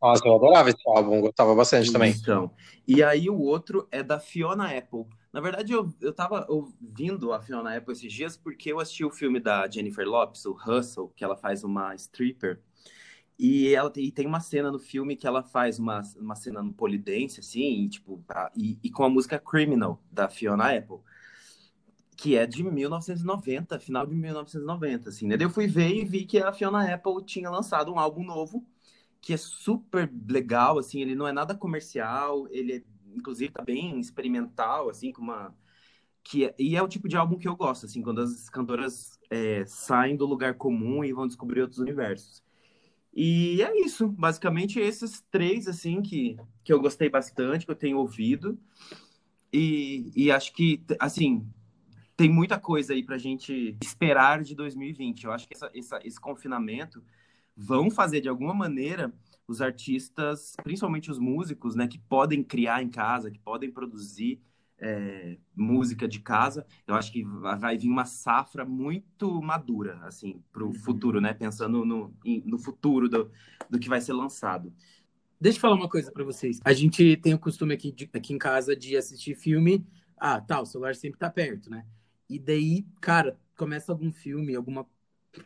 nossa, 0.00 0.26
eu 0.26 0.36
adorava 0.36 0.70
esse 0.70 0.82
álbum, 0.86 1.20
gostava 1.20 1.54
bastante 1.54 1.92
também. 1.92 2.12
Então, 2.12 2.50
e 2.86 3.02
aí 3.02 3.28
o 3.28 3.38
outro 3.40 3.88
é 3.90 4.02
da 4.02 4.20
Fiona 4.20 4.76
Apple. 4.76 5.04
Na 5.32 5.40
verdade, 5.40 5.72
eu, 5.72 5.92
eu 6.00 6.12
tava 6.12 6.46
ouvindo 6.48 7.32
a 7.32 7.40
Fiona 7.40 7.76
Apple 7.76 7.92
esses 7.92 8.12
dias 8.12 8.36
porque 8.36 8.72
eu 8.72 8.78
assisti 8.80 9.04
o 9.04 9.10
filme 9.10 9.40
da 9.40 9.68
Jennifer 9.68 10.06
Lopes, 10.06 10.44
o 10.46 10.52
Hustle, 10.52 11.12
que 11.14 11.24
ela 11.24 11.36
faz 11.36 11.64
uma 11.64 11.94
stripper. 11.96 12.60
E 13.38 13.72
ela 13.74 13.90
tem, 13.90 14.04
e 14.04 14.10
tem 14.10 14.26
uma 14.26 14.40
cena 14.40 14.70
no 14.70 14.78
filme 14.78 15.16
que 15.16 15.26
ela 15.26 15.42
faz 15.42 15.78
uma, 15.78 16.02
uma 16.16 16.34
cena 16.34 16.62
no 16.62 16.72
polidense, 16.72 17.38
assim, 17.38 17.84
e, 17.84 17.88
tipo, 17.88 18.24
e, 18.56 18.78
e 18.82 18.90
com 18.90 19.04
a 19.04 19.08
música 19.08 19.38
Criminal, 19.38 20.02
da 20.10 20.28
Fiona 20.28 20.76
Apple 20.76 20.98
que 22.18 22.36
é 22.36 22.44
de 22.48 22.64
1990, 22.64 23.78
final 23.78 24.04
de 24.04 24.12
1990, 24.12 25.08
assim, 25.08 25.28
né? 25.28 25.36
Eu 25.38 25.48
fui 25.48 25.68
ver 25.68 25.94
e 25.94 26.04
vi 26.04 26.24
que 26.24 26.38
a 26.38 26.52
Fiona 26.52 26.92
Apple 26.92 27.24
tinha 27.24 27.48
lançado 27.48 27.92
um 27.92 27.98
álbum 27.98 28.24
novo 28.24 28.66
que 29.20 29.32
é 29.32 29.36
super 29.36 30.10
legal, 30.28 30.78
assim, 30.78 31.00
ele 31.00 31.14
não 31.14 31.26
é 31.26 31.32
nada 31.32 31.54
comercial, 31.54 32.46
ele 32.50 32.76
é, 32.76 32.82
inclusive 33.14 33.52
tá 33.52 33.62
bem 33.62 33.98
experimental, 33.98 34.88
assim, 34.88 35.12
com 35.12 35.22
uma 35.22 35.54
que 36.22 36.44
é, 36.44 36.54
e 36.58 36.76
é 36.76 36.82
o 36.82 36.88
tipo 36.88 37.08
de 37.08 37.16
álbum 37.16 37.38
que 37.38 37.48
eu 37.48 37.56
gosto, 37.56 37.86
assim, 37.86 38.02
quando 38.02 38.20
as 38.20 38.50
cantoras 38.50 39.18
é, 39.30 39.64
saem 39.66 40.16
do 40.16 40.26
lugar 40.26 40.54
comum 40.54 41.02
e 41.02 41.12
vão 41.12 41.26
descobrir 41.26 41.62
outros 41.62 41.78
universos. 41.80 42.42
E 43.14 43.62
é 43.62 43.80
isso, 43.80 44.06
basicamente 44.08 44.78
esses 44.78 45.22
três, 45.30 45.66
assim, 45.66 46.02
que, 46.02 46.36
que 46.62 46.72
eu 46.72 46.80
gostei 46.80 47.08
bastante, 47.08 47.64
que 47.64 47.72
eu 47.72 47.76
tenho 47.76 47.98
ouvido. 47.98 48.58
E, 49.52 50.12
e 50.14 50.30
acho 50.30 50.52
que, 50.52 50.84
assim, 51.00 51.48
tem 52.14 52.28
muita 52.28 52.58
coisa 52.58 52.92
aí 52.92 53.02
pra 53.02 53.16
gente 53.16 53.76
esperar 53.82 54.42
de 54.42 54.54
2020. 54.54 55.24
Eu 55.24 55.32
acho 55.32 55.48
que 55.48 55.54
essa, 55.54 55.70
essa, 55.74 56.00
esse 56.04 56.20
confinamento 56.20 57.02
vão 57.58 57.90
fazer 57.90 58.20
de 58.20 58.28
alguma 58.28 58.54
maneira 58.54 59.12
os 59.48 59.60
artistas, 59.60 60.54
principalmente 60.62 61.10
os 61.10 61.18
músicos, 61.18 61.74
né, 61.74 61.88
que 61.88 61.98
podem 61.98 62.44
criar 62.44 62.82
em 62.82 62.88
casa, 62.88 63.30
que 63.30 63.38
podem 63.40 63.70
produzir, 63.70 64.40
é, 64.80 65.36
música 65.56 66.06
de 66.06 66.20
casa. 66.20 66.64
Eu 66.86 66.94
acho 66.94 67.10
que 67.12 67.24
vai 67.24 67.76
vir 67.76 67.88
uma 67.88 68.04
safra 68.04 68.64
muito 68.64 69.42
madura, 69.42 69.98
assim, 70.04 70.40
para 70.52 70.62
o 70.62 70.68
uhum. 70.68 70.74
futuro, 70.74 71.20
né? 71.20 71.34
Pensando 71.34 71.84
no, 71.84 72.14
no 72.44 72.58
futuro 72.58 73.08
do, 73.08 73.30
do 73.68 73.78
que 73.78 73.88
vai 73.88 74.00
ser 74.00 74.12
lançado. 74.12 74.72
Deixa 75.40 75.58
eu 75.58 75.62
falar 75.62 75.74
uma 75.74 75.88
coisa 75.88 76.12
para 76.12 76.24
vocês. 76.24 76.60
A 76.64 76.72
gente 76.72 77.16
tem 77.16 77.34
o 77.34 77.38
costume 77.38 77.74
aqui, 77.74 77.92
de, 77.92 78.08
aqui 78.12 78.32
em 78.32 78.38
casa 78.38 78.76
de 78.76 78.96
assistir 78.96 79.34
filme. 79.34 79.84
Ah, 80.16 80.40
tá, 80.40 80.60
o 80.60 80.66
celular 80.66 80.94
sempre 80.94 81.18
tá 81.18 81.30
perto, 81.30 81.70
né? 81.70 81.84
E 82.28 82.38
daí, 82.38 82.86
cara, 83.00 83.38
começa 83.56 83.90
algum 83.90 84.12
filme, 84.12 84.54
alguma 84.54 84.86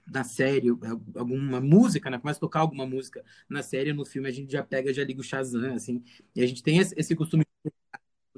na 0.06 0.24
série, 0.24 0.68
alguma 1.16 1.60
música, 1.60 2.10
né? 2.10 2.18
Começa 2.18 2.38
a 2.38 2.40
tocar 2.40 2.60
alguma 2.60 2.86
música 2.86 3.24
na 3.48 3.62
série, 3.62 3.92
no 3.92 4.04
filme 4.04 4.28
a 4.28 4.32
gente 4.32 4.52
já 4.52 4.62
pega, 4.62 4.92
já 4.92 5.04
liga 5.04 5.20
o 5.20 5.24
Shazam, 5.24 5.74
assim. 5.74 6.02
E 6.34 6.42
a 6.42 6.46
gente 6.46 6.62
tem 6.62 6.78
esse 6.78 7.14
costume 7.14 7.44
de 7.64 7.72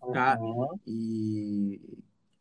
tocar. 0.01 0.39
Uhum. 0.41 0.79
E 0.87 1.81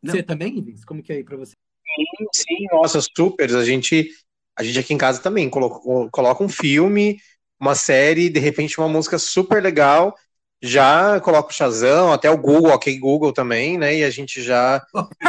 você 0.02 0.22
também, 0.22 0.60
Vince? 0.60 0.84
Como 0.84 1.02
que 1.02 1.12
é 1.12 1.16
aí 1.16 1.24
para 1.24 1.36
você? 1.36 1.52
Sim, 1.52 2.26
sim, 2.34 2.66
nossa, 2.70 3.00
super. 3.00 3.54
A 3.56 3.64
gente, 3.64 4.10
a 4.56 4.62
gente 4.62 4.78
aqui 4.78 4.92
em 4.92 4.98
casa 4.98 5.22
também 5.22 5.48
coloca, 5.48 6.10
coloca 6.10 6.44
um 6.44 6.48
filme, 6.48 7.18
uma 7.58 7.74
série, 7.74 8.28
de 8.28 8.40
repente 8.40 8.78
uma 8.78 8.88
música 8.88 9.18
super 9.18 9.62
legal, 9.62 10.14
já 10.62 11.20
coloca 11.20 11.50
o 11.50 11.54
Shazam, 11.54 12.12
até 12.12 12.30
o 12.30 12.38
Google, 12.38 12.72
ok 12.72 12.98
Google 12.98 13.32
também, 13.32 13.78
né? 13.78 13.96
E 13.96 14.04
a 14.04 14.10
gente 14.10 14.42
já, 14.42 14.84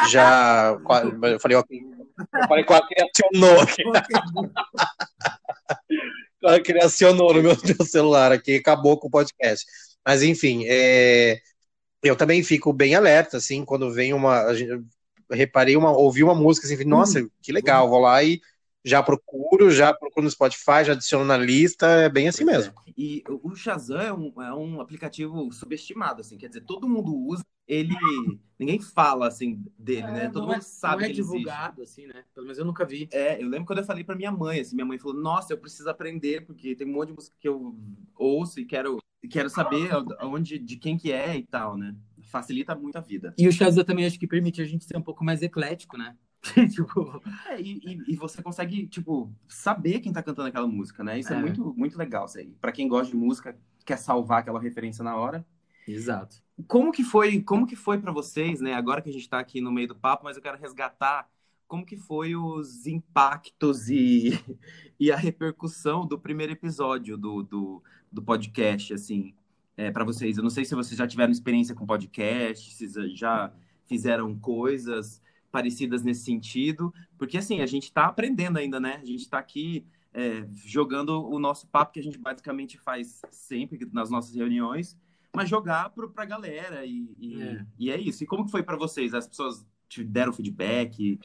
já, 0.10 0.78
eu 1.32 1.40
falei 1.40 1.58
ok, 1.58 1.95
eu 2.18 2.48
falei 2.48 2.64
quase 2.64 2.88
criacionou 2.88 3.62
aqui. 3.62 3.84
quase 6.40 6.62
criacionou 6.62 7.34
no 7.34 7.42
meu, 7.42 7.58
meu 7.64 7.86
celular 7.86 8.32
aqui, 8.32 8.56
acabou 8.56 8.98
com 8.98 9.08
o 9.08 9.12
podcast. 9.12 9.66
Mas 10.06 10.24
enfim, 10.24 10.64
é, 10.68 11.40
eu 12.04 12.16
também 12.16 12.44
fico 12.44 12.72
bem 12.72 12.96
alerta, 12.96 13.38
assim, 13.38 13.66
quando 13.66 13.92
vem 13.92 14.14
uma. 14.14 14.46
reparei 15.32 15.76
uma, 15.76 15.92
ouvi 15.92 16.24
uma 16.24 16.36
música 16.36 16.68
assim, 16.68 16.84
nossa, 16.86 17.20
hum, 17.20 17.30
que 17.42 17.52
legal, 17.52 17.90
vou 17.90 18.00
lá 18.00 18.24
e 18.24 18.40
já 18.86 19.02
procuro, 19.02 19.72
já 19.72 19.92
procuro 19.92 20.24
no 20.24 20.32
Spotify, 20.32 20.86
já 20.86 20.94
adiciono 20.94 21.26
na 21.26 21.36
lista, 21.36 21.88
é 21.88 22.08
bem 22.08 22.28
assim 22.28 22.46
mesmo. 22.46 22.72
E 22.96 23.24
o 23.28 23.56
Shazam 23.56 24.00
é 24.00 24.14
um, 24.14 24.42
é 24.42 24.54
um 24.54 24.80
aplicativo 24.80 25.52
subestimado, 25.52 26.22
assim, 26.22 26.38
quer 26.38 26.50
dizer, 26.50 26.62
todo 26.62 26.88
mundo 26.88 27.14
usa, 27.14 27.44
ele. 27.68 27.96
Ninguém 28.60 28.80
fala 28.80 29.28
assim 29.28 29.66
dele, 29.78 30.04
é, 30.04 30.12
né? 30.12 30.30
Todo 30.30 30.44
mundo 30.44 30.58
é, 30.58 30.62
sabe 30.62 31.02
não 31.02 31.10
é 31.10 31.12
divulgado, 31.12 31.82
existe. 31.82 32.02
assim, 32.02 32.14
né? 32.14 32.24
Pelo 32.34 32.46
menos 32.46 32.60
eu 32.60 32.64
nunca 32.64 32.86
vi. 32.86 33.10
É, 33.12 33.42
eu 33.42 33.50
lembro 33.50 33.66
quando 33.66 33.80
eu 33.80 33.86
falei 33.86 34.04
para 34.04 34.16
minha 34.16 34.32
mãe, 34.32 34.60
assim, 34.60 34.76
minha 34.76 34.86
mãe 34.86 35.00
falou, 35.00 35.18
nossa, 35.18 35.52
eu 35.52 35.58
preciso 35.58 35.90
aprender, 35.90 36.46
porque 36.46 36.76
tem 36.76 36.88
um 36.88 36.94
monte 36.94 37.08
de 37.08 37.16
música 37.16 37.36
que 37.40 37.48
eu 37.50 37.76
ouço 38.16 38.60
e 38.60 38.66
quero, 38.66 39.00
quero 39.30 39.50
saber 39.50 39.90
onde, 40.22 40.60
de 40.60 40.78
quem 40.78 40.96
que 40.96 41.12
é 41.12 41.36
e 41.36 41.44
tal, 41.44 41.76
né? 41.76 41.96
Facilita 42.22 42.76
muito 42.76 42.98
a 42.98 43.02
vida. 43.02 43.34
E 43.38 43.48
o 43.48 43.52
Shazam 43.52 43.84
também 43.84 44.06
acho 44.06 44.20
que 44.20 44.28
permite 44.28 44.62
a 44.62 44.66
gente 44.66 44.86
ser 44.86 44.96
um 44.96 45.02
pouco 45.02 45.24
mais 45.24 45.42
eclético, 45.42 45.98
né? 45.98 46.16
tipo, 46.70 47.22
é, 47.48 47.60
e, 47.60 48.04
e, 48.08 48.16
você 48.16 48.42
consegue, 48.42 48.88
tipo, 48.88 49.34
saber 49.48 50.00
quem 50.00 50.14
tá 50.14 50.22
cantando 50.22 50.50
aquela 50.50 50.68
música, 50.68 51.04
né? 51.04 51.20
Isso 51.20 51.34
é, 51.34 51.38
é 51.38 51.40
muito, 51.40 51.74
muito 51.76 51.98
legal, 51.98 52.26
isso 52.26 52.38
aí. 52.38 52.56
Pra 52.62 52.72
quem 52.72 52.88
gosta 52.88 53.12
de 53.12 53.18
música, 53.18 53.58
quer 53.86 53.98
salvar 53.98 54.40
aquela 54.40 54.60
referência 54.60 55.04
na 55.04 55.16
hora. 55.16 55.46
Exato. 55.88 56.38
Como 56.68 56.92
que 56.92 57.04
foi, 57.04 57.42
como 57.42 57.66
que 57.66 57.76
foi 57.76 58.00
para 58.00 58.12
vocês, 58.12 58.62
né? 58.62 58.74
Agora 58.74 59.02
que 59.02 59.10
a 59.10 59.14
gente 59.14 59.30
tá 59.30 59.40
aqui 59.40 59.60
no 59.60 59.72
meio 59.72 59.88
do 59.88 59.96
papo, 59.96 60.24
mas 60.24 60.36
eu 60.36 60.44
quero 60.44 60.58
resgatar 60.58 61.28
como 61.68 61.86
que 61.86 61.98
foi 61.98 62.36
os 62.36 62.86
impactos 62.86 63.90
e, 63.90 64.40
e 65.00 65.12
a 65.12 65.18
repercussão 65.18 66.06
do 66.06 66.20
primeiro 66.20 66.54
episódio 66.54 67.18
do, 67.18 67.42
do, 67.44 67.84
do 68.12 68.22
podcast, 68.22 68.94
assim, 68.94 69.34
é, 69.76 69.92
para 69.92 70.04
vocês. 70.04 70.38
Eu 70.38 70.44
não 70.44 70.50
sei 70.50 70.64
se 70.64 70.76
vocês 70.76 70.98
já 70.98 71.08
tiveram 71.08 71.32
experiência 71.32 71.74
com 71.74 71.86
podcast, 71.86 72.74
se 72.74 73.16
já 73.16 73.52
fizeram 73.86 74.38
coisas 74.38 75.22
parecidas 75.56 76.04
nesse 76.04 76.26
sentido, 76.26 76.94
porque 77.18 77.38
assim, 77.38 77.62
a 77.62 77.66
gente 77.66 77.84
está 77.84 78.08
aprendendo 78.08 78.58
ainda, 78.58 78.78
né? 78.78 79.00
A 79.02 79.06
gente 79.06 79.22
está 79.22 79.40
aqui 79.40 79.86
é, 80.14 80.46
jogando 80.54 81.26
o 81.26 81.40
nosso 81.40 81.66
papo 81.68 81.94
que 81.94 82.00
a 82.02 82.04
gente 82.04 82.18
basicamente 82.18 82.78
faz 82.78 83.22
sempre 83.32 83.80
nas 83.94 84.10
nossas 84.10 84.36
reuniões, 84.36 84.98
mas 85.34 85.48
jogar 85.48 85.92
para 85.92 86.10
a 86.18 86.26
galera 86.26 86.86
e, 86.86 87.16
e 87.18 87.42
é. 87.42 87.66
e, 87.80 87.90
é. 87.90 87.98
isso. 87.98 88.22
E 88.22 88.28
como 88.28 88.44
que 88.44 88.52
foi 88.52 88.64
para 88.64 88.76
vocês? 88.76 89.14
As 89.14 89.30
pessoas 89.30 89.66
te 89.88 90.04
deram 90.04 90.34
feedback? 90.34 91.22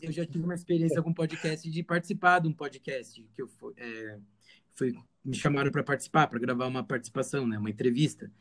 Eu 0.00 0.10
já 0.10 0.24
tive 0.24 0.44
uma 0.44 0.54
experiência 0.54 1.02
com 1.02 1.12
podcast 1.12 1.70
de 1.70 1.82
participar 1.82 2.38
de 2.38 2.48
um 2.48 2.54
podcast 2.54 3.22
que 3.34 3.42
eu 3.42 3.48
fui, 3.48 3.74
é, 3.76 4.18
fui 4.72 4.94
me 5.22 5.36
chamaram 5.36 5.70
para 5.70 5.84
participar, 5.84 6.26
para 6.26 6.38
gravar 6.38 6.66
uma 6.68 6.82
participação, 6.82 7.46
né, 7.46 7.58
uma 7.58 7.68
entrevista. 7.68 8.32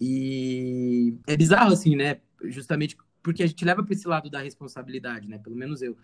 E 0.00 1.14
é 1.26 1.36
bizarro 1.36 1.74
assim, 1.74 1.94
né? 1.94 2.22
Justamente 2.44 2.96
porque 3.26 3.42
a 3.42 3.46
gente 3.48 3.64
leva 3.64 3.82
para 3.82 3.92
esse 3.92 4.06
lado 4.06 4.30
da 4.30 4.40
responsabilidade, 4.40 5.28
né? 5.28 5.36
Pelo 5.36 5.56
menos 5.56 5.82
eu. 5.82 5.96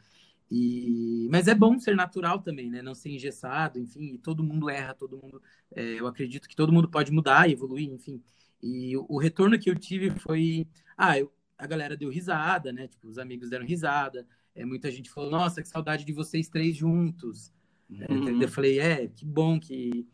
E... 0.50 1.28
Mas 1.30 1.46
é 1.46 1.54
bom 1.54 1.78
ser 1.78 1.94
natural 1.94 2.40
também, 2.40 2.68
né? 2.68 2.82
Não 2.82 2.96
ser 2.96 3.10
engessado, 3.10 3.78
enfim. 3.78 4.18
todo 4.18 4.42
mundo 4.42 4.68
erra, 4.68 4.92
todo 4.92 5.16
mundo. 5.22 5.40
É, 5.72 6.00
eu 6.00 6.08
acredito 6.08 6.48
que 6.48 6.56
todo 6.56 6.72
mundo 6.72 6.88
pode 6.88 7.12
mudar 7.12 7.48
evoluir, 7.48 7.88
enfim. 7.88 8.20
E 8.60 8.96
o, 8.96 9.06
o 9.08 9.18
retorno 9.18 9.56
que 9.56 9.70
eu 9.70 9.76
tive 9.76 10.10
foi, 10.10 10.66
ah, 10.96 11.16
eu, 11.16 11.32
a 11.56 11.64
galera 11.64 11.96
deu 11.96 12.10
risada, 12.10 12.72
né? 12.72 12.88
Tipo, 12.88 13.06
os 13.06 13.18
amigos 13.18 13.48
deram 13.48 13.64
risada. 13.64 14.26
É, 14.52 14.64
muita 14.64 14.90
gente 14.90 15.08
falou, 15.08 15.30
nossa, 15.30 15.62
que 15.62 15.68
saudade 15.68 16.04
de 16.04 16.12
vocês 16.12 16.48
três 16.48 16.74
juntos. 16.74 17.52
É, 18.00 18.12
uhum. 18.12 18.42
eu 18.42 18.48
falei, 18.48 18.80
é, 18.80 19.06
que 19.06 19.24
bom 19.24 19.60
que. 19.60 20.08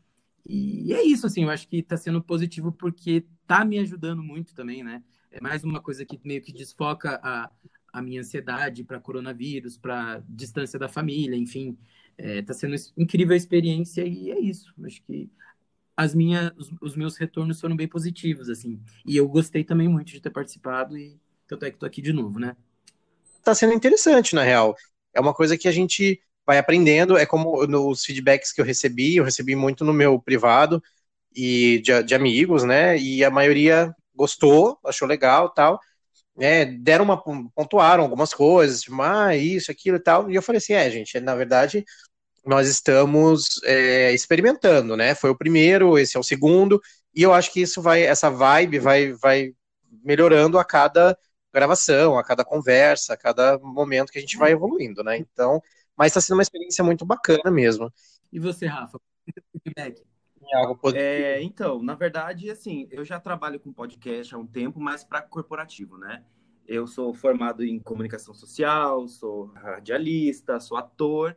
E 0.45 0.93
é 0.93 1.03
isso, 1.03 1.27
assim, 1.27 1.45
eu 1.45 1.51
acho 1.51 1.67
que 1.67 1.83
tá 1.83 1.97
sendo 1.97 2.23
positivo 2.23 2.71
porque 2.71 3.25
tá 3.47 3.65
me 3.65 3.79
ajudando 3.79 4.23
muito 4.23 4.55
também, 4.55 4.85
né? 4.85 5.03
É 5.31 5.41
mais 5.41 5.65
uma 5.65 5.81
coisa 5.81 6.05
que 6.05 6.19
meio 6.25 6.43
que 6.43 6.53
desfoca 6.53 7.21
a, 7.23 7.51
a 7.93 8.03
minha 8.03 8.21
ansiedade 8.21 8.85
para 8.85 9.01
coronavírus, 9.01 9.77
para 9.77 10.23
distância 10.29 10.79
da 10.79 10.89
família, 10.89 11.37
enfim. 11.37 11.77
Está 12.17 12.53
é, 12.53 12.57
sendo 12.57 12.75
incrível 12.97 13.35
a 13.35 13.37
experiência 13.37 14.05
e 14.05 14.31
é 14.31 14.39
isso. 14.39 14.73
Acho 14.85 15.03
que 15.05 15.31
as 15.97 16.15
minhas, 16.15 16.53
os, 16.57 16.71
os, 16.81 16.97
meus 16.97 17.17
retornos 17.17 17.61
foram 17.61 17.77
bem 17.77 17.89
positivos, 17.89 18.49
assim. 18.49 18.81
E 19.07 19.17
eu 19.17 19.29
gostei 19.29 19.65
também 19.65 19.89
muito 19.89 20.13
de 20.13 20.21
ter 20.21 20.31
participado 20.31 20.97
e 20.97 21.19
tanto 21.47 21.65
é 21.65 21.71
que 21.71 21.77
estou 21.77 21.87
aqui 21.87 22.03
de 22.03 22.13
novo, 22.13 22.39
né? 22.39 22.57
Está 23.39 23.55
sendo 23.55 23.73
interessante, 23.73 24.35
na 24.35 24.43
real. 24.43 24.77
É 25.15 25.21
uma 25.21 25.35
coisa 25.35 25.57
que 25.57 25.69
a 25.69 25.73
gente 25.73 26.21
vai 26.47 26.59
aprendendo, 26.59 27.17
é 27.17 27.27
como 27.27 27.67
nos 27.67 28.05
feedbacks 28.05 28.53
que 28.53 28.61
eu 28.61 28.65
recebi, 28.65 29.17
eu 29.17 29.25
recebi 29.25 29.55
muito 29.55 29.85
no 29.85 29.93
meu 29.93 30.19
privado 30.21 30.83
e 31.35 31.81
de, 31.81 32.03
de 32.03 32.15
amigos, 32.15 32.65
né? 32.65 32.99
E 32.99 33.23
a 33.25 33.31
maioria 33.31 33.95
gostou, 34.19 34.79
achou 34.85 35.09
legal 35.09 35.51
tal. 35.51 35.81
É, 36.41 36.65
deram 36.65 37.05
uma 37.05 37.23
pontuaram 37.55 38.05
algumas 38.05 38.33
coisas, 38.35 38.83
tipo, 38.83 39.01
ah, 39.03 39.35
isso, 39.37 39.71
aquilo 39.71 39.97
e 39.97 40.01
tal. 40.01 40.31
E 40.31 40.35
eu 40.37 40.43
falei 40.43 40.59
assim, 40.59 40.73
é, 40.75 40.91
gente, 40.91 41.19
na 41.21 41.35
verdade, 41.35 41.85
nós 42.47 42.69
estamos 42.69 43.61
é, 43.65 44.13
experimentando, 44.13 44.97
né? 44.97 45.15
Foi 45.15 45.31
o 45.31 45.37
primeiro, 45.37 45.99
esse 45.99 46.17
é 46.17 46.21
o 46.21 46.23
segundo, 46.23 46.81
e 47.15 47.23
eu 47.23 47.33
acho 47.35 47.53
que 47.53 47.61
isso 47.61 47.83
vai, 47.83 48.03
essa 48.03 48.31
vibe 48.31 48.79
vai, 48.79 49.13
vai 49.15 49.53
melhorando 50.05 50.59
a 50.59 50.65
cada 50.65 51.19
gravação, 51.53 52.19
a 52.19 52.25
cada 52.25 52.45
conversa, 52.45 53.15
a 53.15 53.17
cada 53.17 53.59
momento 53.59 54.13
que 54.13 54.19
a 54.19 54.21
gente 54.21 54.37
vai 54.37 54.53
evoluindo, 54.53 55.03
né? 55.03 55.19
Então, 55.19 55.61
mas 55.97 56.09
está 56.09 56.21
sendo 56.21 56.37
uma 56.37 56.43
experiência 56.43 56.85
muito 56.85 57.05
bacana 57.05 57.51
mesmo. 57.51 57.93
E 58.33 58.39
você, 58.39 58.67
Rafa? 58.67 59.01
Feedback? 59.65 60.03
É, 60.99 61.43
então, 61.43 61.83
na 61.83 61.95
verdade, 61.95 62.51
assim, 62.51 62.89
eu 62.91 63.05
já 63.05 63.21
trabalho 63.21 63.61
com 63.61 63.73
podcast 63.73 64.35
há 64.35 64.39
um 64.39 64.47
tempo, 64.47 64.81
mas 64.81 65.05
para 65.05 65.23
corporativo, 65.23 65.99
né? 65.99 66.25
Eu 66.67 66.87
sou 66.87 67.15
formado 67.15 67.65
em 67.65 67.79
comunicação 67.79 68.35
social, 68.35 69.09
sou 69.09 69.47
radialista, 69.55 70.61
sou 70.61 70.77
ator. 70.77 71.37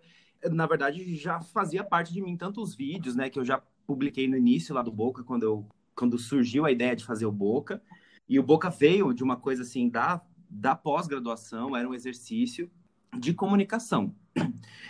Na 0.52 0.66
verdade, 0.66 1.16
já 1.16 1.40
fazia 1.40 1.84
parte 1.84 2.12
de 2.12 2.22
mim 2.22 2.36
tantos 2.36 2.76
vídeos, 2.76 3.16
né, 3.16 3.30
que 3.30 3.40
eu 3.40 3.46
já 3.46 3.62
publiquei 3.86 4.28
no 4.28 4.36
início 4.36 4.76
lá 4.76 4.82
do 4.82 4.92
Boca, 4.92 5.24
quando, 5.24 5.44
eu, 5.44 5.68
quando 5.96 6.18
surgiu 6.18 6.66
a 6.66 6.72
ideia 6.72 6.96
de 6.96 7.06
fazer 7.06 7.26
o 7.26 7.32
Boca. 7.32 7.82
E 8.28 8.40
o 8.40 8.44
Boca 8.44 8.70
veio 8.70 9.14
de 9.14 9.24
uma 9.24 9.38
coisa 9.38 9.62
assim, 9.64 9.90
da, 9.90 10.22
da 10.50 10.76
pós-graduação, 10.76 11.76
era 11.76 11.88
um 11.88 11.94
exercício 11.94 12.70
de 13.18 13.34
comunicação. 13.34 14.16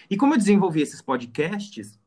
E 0.10 0.18
como 0.18 0.34
eu 0.34 0.38
desenvolvi 0.38 0.82
esses 0.82 1.01
podcasts 1.01 2.00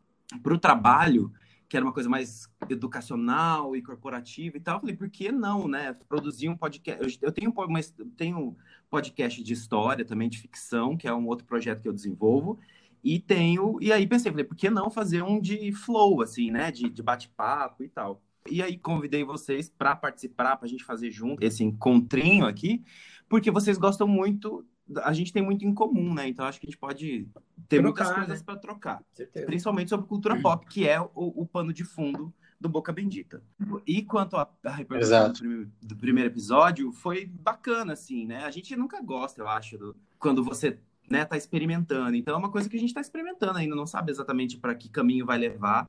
para 0.43 0.55
o 0.55 0.59
trabalho, 0.59 1.33
que 1.75 1.77
era 1.77 1.85
uma 1.85 1.93
coisa 1.93 2.09
mais 2.09 2.49
educacional 2.71 3.75
e 3.75 3.83
corporativa 3.83 4.57
e 4.57 4.61
tal. 4.61 4.77
Eu 4.77 4.81
falei, 4.83 4.97
por 4.97 5.11
que 5.11 5.33
não, 5.33 5.67
né? 5.67 5.93
Produzir 6.09 6.49
um 6.49 6.57
podcast. 6.57 7.19
Eu 7.21 7.33
tenho, 7.33 7.53
mas 7.69 7.93
tenho 8.17 8.57
podcast 8.89 9.43
de 9.43 9.53
história 9.53 10.05
também, 10.05 10.29
de 10.29 10.39
ficção, 10.39 10.97
que 10.97 11.09
é 11.09 11.13
um 11.13 11.27
outro 11.27 11.45
projeto 11.45 11.83
que 11.83 11.89
eu 11.89 11.93
desenvolvo. 11.93 12.61
E 13.03 13.19
tenho. 13.19 13.77
E 13.81 13.93
aí 13.93 14.07
pensei, 14.07 14.31
falei, 14.31 14.45
por 14.45 14.57
que 14.57 14.71
não 14.71 14.89
fazer 14.89 15.25
um 15.25 15.41
de 15.41 15.73
flow, 15.73 16.23
assim, 16.23 16.49
né? 16.49 16.71
De, 16.71 16.89
de 16.89 17.03
bate-papo 17.03 17.83
e 17.83 17.89
tal. 17.89 18.23
E 18.49 18.63
aí 18.63 18.79
convidei 18.79 19.25
vocês 19.25 19.69
para 19.69 19.97
participar, 19.97 20.57
para 20.57 20.67
a 20.67 20.71
gente 20.71 20.85
fazer 20.85 21.11
junto 21.11 21.45
esse 21.45 21.65
encontrinho 21.65 22.47
aqui, 22.47 22.85
porque 23.29 23.51
vocês 23.51 23.79
gostam 23.79 24.07
muito 24.07 24.65
a 25.03 25.13
gente 25.13 25.33
tem 25.33 25.43
muito 25.43 25.65
em 25.65 25.73
comum, 25.73 26.13
né? 26.13 26.29
Então 26.29 26.45
acho 26.45 26.61
que 26.61 26.67
a 26.67 26.71
gente 26.71 26.79
pode 26.79 27.27
ter 27.69 27.81
trocar, 27.81 27.83
muitas 27.83 28.13
coisas 28.13 28.41
né? 28.41 28.45
para 28.45 28.57
trocar. 28.59 29.03
Certeza. 29.13 29.47
Principalmente 29.47 29.89
sobre 29.89 30.07
cultura 30.07 30.41
pop, 30.41 30.67
que 30.67 30.87
é 30.87 31.01
o, 31.01 31.09
o, 31.15 31.47
pano 31.47 31.73
de 31.73 31.85
fundo 31.85 32.33
do 32.61 32.69
Boca 32.69 32.93
Bendita. 32.93 33.43
E 33.87 34.03
quanto 34.03 34.37
à 34.37 34.49
repercussão 34.65 35.33
do 35.33 35.39
primeiro, 35.39 35.71
do 35.83 35.97
primeiro, 35.97 36.31
episódio, 36.31 36.93
foi 36.93 37.27
bacana, 37.27 37.95
assim, 37.95 38.27
né? 38.27 38.45
A 38.45 38.51
gente 38.51 38.77
nunca 38.77 39.01
gosta, 39.01 39.41
eu 39.41 39.49
acho, 39.49 39.79
do, 39.79 39.97
quando 40.19 40.45
você 40.45 40.79
né, 41.09 41.25
tá 41.25 41.37
experimentando. 41.37 42.17
Então 42.17 42.35
é 42.35 42.39
uma 42.39 42.51
coisa 42.51 42.69
que 42.69 42.77
a 42.77 42.81
gente 42.81 42.91
está 42.91 43.01
experimentando 43.01 43.59
ainda, 43.59 43.75
não 43.75 43.87
sabe 43.87 44.11
exatamente 44.11 44.59
para 44.59 44.75
que 44.75 44.89
caminho 44.89 45.27
vai 45.27 45.39
levar. 45.39 45.89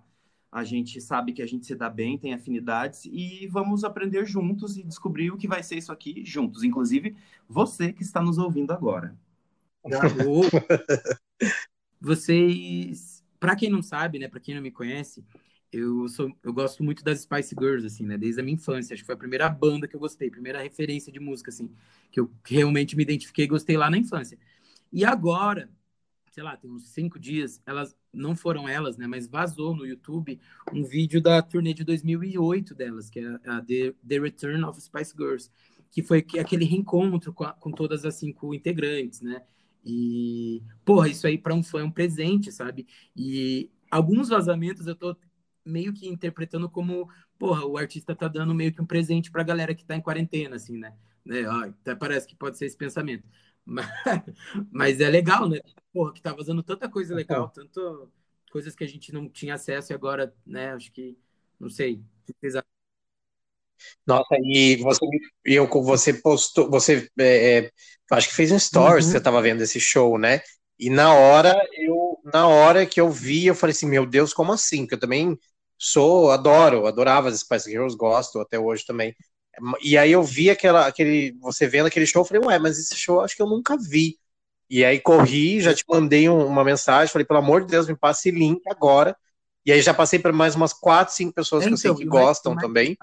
A 0.55 0.63
gente 0.63 1.01
sabe 1.01 1.33
que 1.33 1.41
a 1.41 1.45
gente 1.45 1.65
se 1.65 1.75
dá 1.75 1.89
bem, 1.89 2.17
tem 2.17 2.33
afinidades 2.33 3.03
e 3.03 3.45
vamos 3.47 3.83
aprender 3.83 4.25
juntos 4.25 4.77
e 4.77 4.83
descobrir 4.83 5.29
o 5.29 5.35
que 5.35 5.49
vai 5.49 5.61
ser 5.61 5.75
isso 5.75 5.91
aqui 5.91 6.23
juntos. 6.23 6.63
Inclusive, 6.63 7.13
você 7.45 7.91
que 7.91 8.03
está 8.03 8.21
nos 8.21 8.37
ouvindo 8.37 8.71
agora. 8.71 9.13
Vocês, 11.99 13.21
para 13.37 13.53
quem 13.57 13.69
não 13.69 13.83
sabe, 13.83 14.17
né, 14.17 14.29
para 14.29 14.39
quem 14.39 14.55
não 14.55 14.61
me 14.61 14.71
conhece, 14.71 15.25
eu 15.73 16.07
sou, 16.07 16.33
eu 16.41 16.53
gosto 16.53 16.81
muito 16.85 17.03
das 17.03 17.23
Spice 17.23 17.53
Girls, 17.53 17.85
assim, 17.85 18.05
né, 18.05 18.17
desde 18.17 18.39
a 18.39 18.43
minha 18.43 18.55
infância. 18.55 18.93
Acho 18.93 19.03
que 19.03 19.07
foi 19.07 19.15
a 19.15 19.17
primeira 19.17 19.49
banda 19.49 19.89
que 19.89 19.95
eu 19.97 19.99
gostei, 19.99 20.31
primeira 20.31 20.63
referência 20.63 21.11
de 21.11 21.19
música, 21.19 21.49
assim, 21.49 21.69
que 22.09 22.17
eu 22.17 22.31
realmente 22.45 22.95
me 22.95 23.03
identifiquei 23.03 23.43
e 23.43 23.49
gostei 23.49 23.75
lá 23.75 23.89
na 23.89 23.97
infância. 23.97 24.39
E 24.89 25.03
agora, 25.03 25.69
sei 26.35 26.43
lá, 26.43 26.57
tem 26.57 26.69
uns 26.69 26.89
cinco 26.89 27.17
dias, 27.17 27.61
elas 27.65 27.95
não 28.13 28.35
foram 28.35 28.67
elas, 28.67 28.97
né? 28.97 29.07
Mas 29.07 29.25
vazou 29.25 29.73
no 29.73 29.85
YouTube 29.85 30.37
um 30.73 30.83
vídeo 30.83 31.21
da 31.21 31.41
turnê 31.41 31.73
de 31.73 31.85
2008 31.85 32.75
delas, 32.75 33.09
que 33.09 33.21
é 33.21 33.39
a 33.45 33.61
The, 33.61 33.95
The 34.05 34.19
Return 34.19 34.61
of 34.65 34.81
Spice 34.81 35.13
Girls, 35.17 35.49
que 35.89 36.03
foi 36.03 36.25
aquele 36.37 36.65
reencontro 36.65 37.31
com, 37.31 37.45
a, 37.45 37.53
com 37.53 37.71
todas 37.71 38.03
as 38.03 38.15
cinco 38.15 38.53
integrantes, 38.53 39.21
né? 39.21 39.43
E, 39.85 40.61
porra, 40.83 41.07
isso 41.07 41.25
aí 41.25 41.37
para 41.37 41.53
um 41.53 41.63
fã 41.63 41.79
é 41.79 41.83
um 41.85 41.91
presente, 41.91 42.51
sabe? 42.51 42.85
E 43.15 43.71
alguns 43.89 44.27
vazamentos 44.27 44.87
eu 44.87 44.95
tô 44.95 45.15
meio 45.63 45.93
que 45.93 46.05
interpretando 46.05 46.69
como, 46.69 47.07
porra, 47.39 47.65
o 47.65 47.77
artista 47.77 48.13
tá 48.13 48.27
dando 48.27 48.53
meio 48.53 48.73
que 48.73 48.81
um 48.81 48.85
presente 48.85 49.31
pra 49.31 49.41
galera 49.41 49.73
que 49.73 49.85
tá 49.85 49.95
em 49.95 50.01
quarentena, 50.01 50.57
assim, 50.57 50.77
né? 50.77 50.93
né? 51.23 51.47
Ó, 51.47 51.69
até 51.69 51.95
parece 51.95 52.27
que 52.27 52.35
pode 52.35 52.57
ser 52.57 52.65
esse 52.65 52.75
pensamento. 52.75 53.25
Mas, 53.65 53.85
mas 54.71 55.01
é 55.01 55.09
legal, 55.09 55.49
né? 55.49 55.59
Porra, 55.91 56.13
que 56.13 56.21
tá 56.21 56.33
vazando 56.33 56.61
tanta 56.61 56.89
coisa 56.89 57.15
legal, 57.15 57.49
tanto 57.49 58.11
coisas 58.51 58.75
que 58.75 58.83
a 58.83 58.87
gente 58.87 59.11
não 59.11 59.27
tinha 59.27 59.55
acesso 59.55 59.91
e 59.91 59.95
agora, 59.95 60.33
né? 60.45 60.73
Acho 60.73 60.91
que, 60.91 61.17
não 61.59 61.69
sei. 61.69 62.01
Nossa, 64.05 64.35
e 64.41 64.77
você, 64.77 65.05
eu, 65.43 65.67
você 65.67 66.13
postou, 66.13 66.69
você 66.69 67.09
é, 67.17 67.57
é, 67.57 67.71
acho 68.11 68.29
que 68.29 68.35
fez 68.35 68.51
um 68.51 68.59
stories, 68.59 69.05
uhum. 69.05 69.11
você 69.11 69.17
estava 69.17 69.41
vendo 69.41 69.61
esse 69.61 69.79
show, 69.79 70.17
né? 70.17 70.41
E 70.77 70.89
na 70.89 71.13
hora, 71.13 71.55
eu, 71.77 72.19
na 72.23 72.47
hora 72.47 72.85
que 72.85 72.99
eu 72.99 73.09
vi, 73.09 73.45
eu 73.47 73.55
falei 73.55 73.71
assim, 73.71 73.87
meu 73.87 74.05
Deus, 74.05 74.33
como 74.33 74.51
assim? 74.53 74.81
Porque 74.81 74.95
eu 74.95 74.99
também 74.99 75.37
sou, 75.77 76.31
adoro, 76.31 76.85
adorava 76.85 77.29
as 77.29 77.39
Spice 77.39 77.69
Girls, 77.69 77.95
gosto 77.97 78.39
até 78.39 78.59
hoje 78.59 78.85
também. 78.85 79.15
E 79.81 79.97
aí 79.97 80.11
eu 80.11 80.23
vi 80.23 80.49
aquela, 80.49 80.87
aquele, 80.87 81.37
você 81.41 81.67
vendo 81.67 81.85
aquele 81.85 82.05
show, 82.05 82.21
eu 82.21 82.25
falei, 82.25 82.43
ué, 82.45 82.59
mas 82.59 82.77
esse 82.77 82.95
show 82.95 83.21
acho 83.21 83.35
que 83.35 83.41
eu 83.41 83.47
nunca 83.47 83.77
vi. 83.77 84.17
E 84.69 84.83
aí 84.83 84.99
corri, 84.99 85.61
já 85.61 85.73
te 85.73 85.83
mandei 85.87 86.27
um, 86.27 86.45
uma 86.45 86.63
mensagem, 86.63 87.11
falei, 87.11 87.25
pelo 87.25 87.39
amor 87.39 87.61
de 87.61 87.67
Deus, 87.67 87.87
me 87.87 87.95
passe 87.95 88.31
link 88.31 88.61
agora. 88.67 89.15
E 89.65 89.71
aí 89.71 89.81
já 89.81 89.93
passei 89.93 90.19
para 90.19 90.31
mais 90.31 90.55
umas 90.55 90.73
quatro, 90.73 91.13
cinco 91.13 91.33
pessoas 91.33 91.63
então, 91.63 91.69
que 91.69 91.73
eu 91.73 91.77
sei 91.77 91.91
então, 91.91 91.99
que 91.99 92.05
gostam 92.05 92.53
mais, 92.53 92.65
também. 92.65 92.97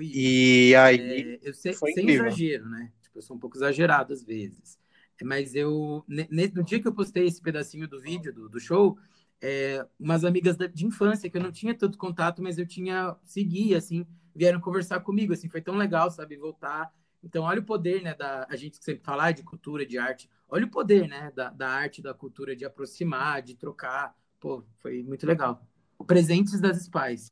E 0.00 0.74
aí. 0.74 1.38
É, 1.42 1.48
eu 1.48 1.54
sei, 1.54 1.72
sem 1.72 1.90
incrível. 1.90 2.26
exagero, 2.26 2.68
né? 2.68 2.92
Tipo, 3.02 3.18
eu 3.18 3.22
sou 3.22 3.36
um 3.36 3.38
pouco 3.38 3.56
exagerado 3.56 4.12
às 4.12 4.22
vezes. 4.22 4.78
Mas 5.22 5.54
eu, 5.54 6.04
no 6.08 6.64
dia 6.64 6.80
que 6.80 6.88
eu 6.88 6.92
postei 6.92 7.26
esse 7.26 7.40
pedacinho 7.40 7.86
do 7.86 8.00
vídeo 8.00 8.32
do, 8.32 8.48
do 8.48 8.58
show, 8.58 8.98
é, 9.40 9.86
umas 9.98 10.24
amigas 10.24 10.56
de 10.56 10.84
infância 10.84 11.30
que 11.30 11.36
eu 11.36 11.42
não 11.42 11.52
tinha 11.52 11.74
tanto 11.74 11.96
contato, 11.96 12.42
mas 12.42 12.58
eu 12.58 12.66
tinha 12.66 13.16
seguia 13.24 13.78
assim 13.78 14.06
vieram 14.34 14.60
conversar 14.60 15.00
comigo, 15.00 15.32
assim, 15.32 15.48
foi 15.48 15.60
tão 15.60 15.76
legal, 15.76 16.10
sabe, 16.10 16.36
voltar. 16.36 16.92
Então, 17.22 17.44
olha 17.44 17.60
o 17.60 17.64
poder, 17.64 18.02
né, 18.02 18.14
da 18.14 18.46
a 18.48 18.56
gente 18.56 18.82
sempre 18.82 19.04
falar 19.04 19.32
de 19.32 19.42
cultura, 19.42 19.86
de 19.86 19.96
arte, 19.98 20.28
olha 20.48 20.66
o 20.66 20.70
poder, 20.70 21.08
né, 21.08 21.32
da, 21.34 21.50
da 21.50 21.68
arte, 21.68 22.02
da 22.02 22.12
cultura, 22.12 22.56
de 22.56 22.64
aproximar, 22.64 23.42
de 23.42 23.54
trocar. 23.54 24.14
Pô, 24.40 24.64
foi 24.80 25.02
muito 25.02 25.26
legal. 25.26 25.64
Presentes 26.06 26.60
das 26.60 26.82
Spice. 26.82 27.30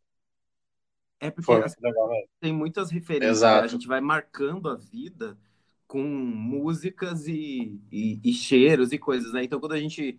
É 1.18 1.30
porque 1.30 1.52
legal, 1.52 2.10
tem 2.40 2.52
muitas 2.52 2.90
referências, 2.90 3.42
né? 3.42 3.48
a 3.48 3.66
gente 3.66 3.86
vai 3.86 4.00
marcando 4.00 4.70
a 4.70 4.76
vida 4.76 5.36
com 5.86 6.02
músicas 6.02 7.26
e, 7.26 7.78
e, 7.92 8.20
e, 8.24 8.32
cheiros 8.32 8.92
e 8.92 8.98
coisas, 8.98 9.32
né? 9.32 9.44
Então, 9.44 9.60
quando 9.60 9.72
a 9.72 9.80
gente 9.80 10.18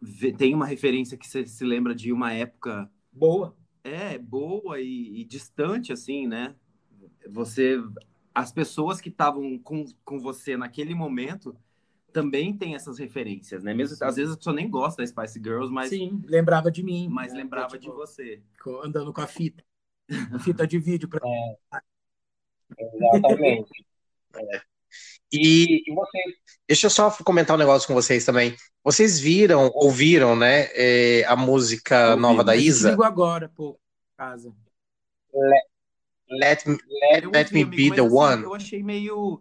vê, 0.00 0.32
tem 0.32 0.52
uma 0.52 0.66
referência 0.66 1.16
que 1.16 1.26
você 1.26 1.46
se 1.46 1.64
lembra 1.64 1.94
de 1.94 2.12
uma 2.12 2.32
época 2.32 2.90
boa, 3.12 3.56
é 3.84 4.18
boa 4.18 4.80
e, 4.80 5.20
e 5.20 5.24
distante, 5.24 5.92
assim, 5.92 6.26
né? 6.26 6.54
Você, 7.28 7.82
as 8.34 8.52
pessoas 8.52 9.00
que 9.00 9.08
estavam 9.08 9.58
com, 9.58 9.84
com 10.04 10.18
você 10.18 10.56
naquele 10.56 10.94
momento 10.94 11.56
também 12.12 12.56
tem 12.56 12.74
essas 12.74 12.98
referências, 12.98 13.62
né? 13.62 13.72
Mesmo 13.72 13.96
às 14.04 14.16
vezes 14.16 14.34
a 14.34 14.36
pessoa 14.36 14.54
nem 14.54 14.68
gosta 14.68 15.02
da 15.02 15.06
Spice 15.06 15.40
Girls, 15.42 15.72
mas 15.72 15.90
sim, 15.90 16.20
lembrava 16.26 16.70
de 16.70 16.82
mim, 16.82 17.08
mas 17.08 17.32
né? 17.32 17.38
lembrava 17.38 17.78
tipo, 17.78 17.92
de 17.92 17.96
você, 17.96 18.42
andando 18.82 19.12
com 19.12 19.20
a 19.20 19.26
fita, 19.26 19.62
a 20.32 20.38
fita 20.38 20.66
de 20.66 20.78
vídeo 20.78 21.08
para 21.08 21.20
é, 21.78 21.80
exatamente. 22.96 23.86
é. 24.34 24.69
E, 25.32 25.82
e 25.86 25.94
você, 25.94 26.18
deixa 26.66 26.86
eu 26.86 26.90
só 26.90 27.10
comentar 27.24 27.54
um 27.56 27.58
negócio 27.58 27.86
com 27.86 27.94
vocês 27.94 28.24
também. 28.24 28.56
Vocês 28.82 29.20
viram, 29.20 29.70
ouviram, 29.74 30.34
né, 30.34 30.68
é, 30.74 31.24
a 31.26 31.36
música 31.36 32.10
Ouvi, 32.10 32.22
nova 32.22 32.42
da 32.42 32.56
Isa? 32.56 32.92
Eu 32.92 33.04
agora, 33.04 33.48
pô, 33.48 33.78
casa. 34.16 34.52
Let, 35.32 36.64
let, 36.66 36.66
let, 36.66 37.26
let 37.26 37.52
me 37.52 37.62
amigo, 37.62 37.76
be 37.76 37.90
the 37.90 38.02
assim, 38.02 38.16
one. 38.16 38.42
Eu 38.42 38.54
achei 38.54 38.82
meio, 38.82 39.40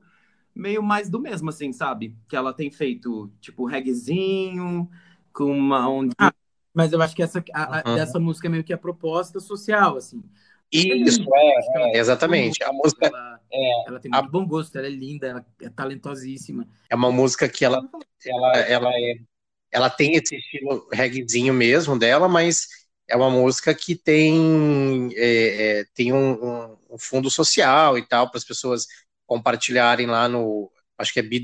meio 0.54 0.84
mais 0.84 1.10
do 1.10 1.20
mesmo, 1.20 1.50
assim, 1.50 1.72
sabe? 1.74 2.16
Que 2.28 2.36
ela 2.36 2.54
tem 2.54 2.70
feito, 2.70 3.32
tipo, 3.42 3.66
reggaezinho, 3.66 4.90
com 5.34 5.52
uma 5.52 5.90
onda... 5.90 6.14
Ah, 6.18 6.34
mas 6.74 6.94
eu 6.94 7.02
acho 7.02 7.16
que 7.16 7.24
essa, 7.24 7.44
a, 7.54 7.80
a, 7.80 8.20
música 8.20 8.48
é 8.48 8.50
meio 8.50 8.64
que 8.64 8.74
a 8.74 8.78
proposta 8.78 9.40
social, 9.40 9.98
assim. 9.98 10.24
Isso, 10.72 11.26
é, 11.34 11.98
é 11.98 11.98
exatamente. 11.98 12.64
A 12.64 12.72
música. 12.72 13.08
Ela, 13.08 13.39
é, 13.52 13.88
ela 13.88 14.00
tem 14.00 14.12
muito 14.12 14.26
a, 14.26 14.30
bom 14.30 14.46
gosto, 14.46 14.78
ela 14.78 14.88
é 14.88 14.92
linda, 14.92 15.28
ela 15.28 15.46
é 15.62 15.70
talentosíssima. 15.70 16.68
É 16.90 16.96
uma 16.96 17.12
música 17.12 17.50
que 17.50 17.66
ela, 17.66 17.82
ela, 18.26 18.58
ela, 18.60 18.90
é, 18.94 19.16
ela 19.72 19.90
tem 19.90 20.16
esse 20.16 20.36
estilo 20.36 20.88
reggaezinho 20.92 21.54
mesmo 21.54 21.98
dela, 21.98 22.28
mas 22.28 22.68
é 23.08 23.16
uma 23.16 23.30
música 23.30 23.74
que 23.74 23.96
tem, 23.96 25.10
é, 25.16 25.80
é, 25.80 25.86
tem 25.96 26.14
um, 26.14 26.78
um, 26.92 26.98
fundo 26.98 27.30
social 27.30 27.98
e 27.98 28.06
tal, 28.06 28.30
para 28.30 28.38
as 28.38 28.46
pessoas 28.46 28.86
compartilharem 29.26 30.06
lá 30.06 30.28
no. 30.30 30.72
Acho 30.98 31.14
que 31.14 31.20
é 31.20 31.24
be 31.24 31.42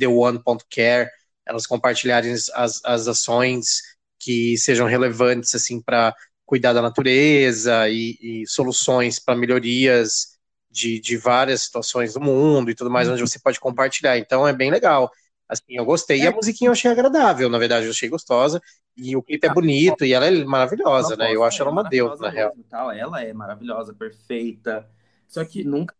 elas 1.46 1.68
compartilharem 1.68 2.34
as, 2.34 2.50
as 2.84 3.08
ações 3.08 3.82
que 4.20 4.58
sejam 4.58 4.88
relevantes 4.88 5.54
assim 5.54 5.82
para 5.82 6.16
cuidar 6.46 6.74
da 6.74 6.82
natureza 6.82 7.88
e, 7.90 8.18
e 8.22 8.48
soluções 8.48 9.20
para 9.20 9.36
melhorias 9.36 10.35
de, 10.76 11.00
de, 11.00 11.16
várias 11.16 11.62
situações 11.62 12.14
do 12.14 12.20
mundo 12.20 12.70
e 12.70 12.76
tudo 12.76 12.92
mais, 12.92 13.08
onde 13.08 13.22
você 13.22 13.40
pode 13.40 13.62
compartilhar. 13.62 14.18
Então 14.18 14.46
é 14.46 14.52
bem 14.52 14.70
legal. 14.70 15.10
Assim, 15.48 15.64
eu 15.70 15.86
gostei. 15.86 16.20
E 16.20 16.28
a 16.28 16.32
é. 16.32 16.34
musiquinha 16.34 16.68
eu 16.68 16.74
achei 16.74 16.92
agradável, 16.92 17.50
na 17.50 17.58
verdade, 17.58 17.86
eu 17.86 17.92
achei 17.92 18.10
gostosa. 18.10 18.62
E 18.98 19.16
o 19.16 19.24
clipe 19.24 19.48
é 19.48 19.54
bonito 19.54 20.04
e 20.04 20.12
ela 20.12 20.26
é 20.26 20.44
maravilhosa, 20.44 21.16
né? 21.16 21.34
Eu 21.34 21.44
acho 21.44 21.62
ela 21.62 21.72
uma 21.72 21.84
deusa, 21.84 22.22
na 22.24 22.30
real. 22.30 22.52
Tal. 22.70 22.92
Ela 22.92 23.24
é 23.24 23.32
maravilhosa, 23.32 23.94
perfeita. 23.94 24.90
Só 25.28 25.46
que 25.46 25.64
nunca. 25.64 25.96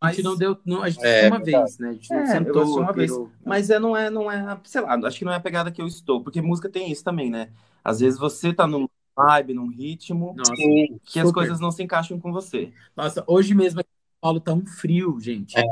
A 0.00 0.10
gente 0.10 0.24
não 0.24 0.36
deu. 0.36 0.58
Não, 0.64 0.82
a 0.82 0.90
gente 0.90 1.06
é, 1.06 1.28
uma 1.28 1.38
vez, 1.38 1.78
né? 1.78 1.90
A 1.90 1.92
gente 1.92 2.12
é, 2.12 2.26
sentou 2.26 2.80
uma 2.80 2.92
vez. 2.92 3.10
Mas 3.46 3.70
é, 3.70 3.78
não 3.78 3.96
é, 3.96 4.10
não 4.10 4.30
é, 4.30 4.60
sei 4.64 4.80
lá, 4.80 4.94
acho 5.06 5.18
que 5.18 5.24
não 5.24 5.32
é 5.32 5.36
a 5.36 5.40
pegada 5.40 5.70
que 5.70 5.80
eu 5.80 5.86
estou, 5.86 6.22
porque 6.22 6.42
música 6.42 6.68
tem 6.68 6.90
isso 6.90 7.04
também, 7.04 7.30
né? 7.30 7.50
Às 7.84 8.00
vezes 8.00 8.18
você 8.18 8.52
tá 8.52 8.66
num 8.66 8.88
vibe, 9.16 9.54
num 9.54 9.68
ritmo, 9.68 10.34
Nossa, 10.36 10.52
que 10.54 10.98
super. 11.04 11.20
as 11.20 11.32
coisas 11.32 11.60
não 11.60 11.70
se 11.70 11.82
encaixam 11.82 12.18
com 12.18 12.32
você. 12.32 12.72
Nossa, 12.96 13.22
hoje 13.26 13.54
mesmo 13.54 13.80
Paulo 14.22 14.38
tá 14.38 14.54
um 14.54 14.64
frio, 14.64 15.18
gente. 15.20 15.58
É. 15.58 15.62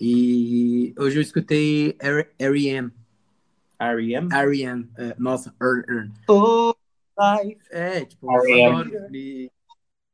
E 0.00 0.94
hoje 0.96 1.18
eu 1.18 1.22
escutei 1.22 1.96
R.E.M. 1.98 2.92
R.E.M.? 3.80 4.28
R.E.M. 4.32 4.88
É, 4.96 5.16
nossa, 5.18 5.52
er. 5.60 6.12
Oh, 6.28 6.72
é, 7.68 8.04
tipo, 8.04 8.30
R.E.M. 8.30 9.50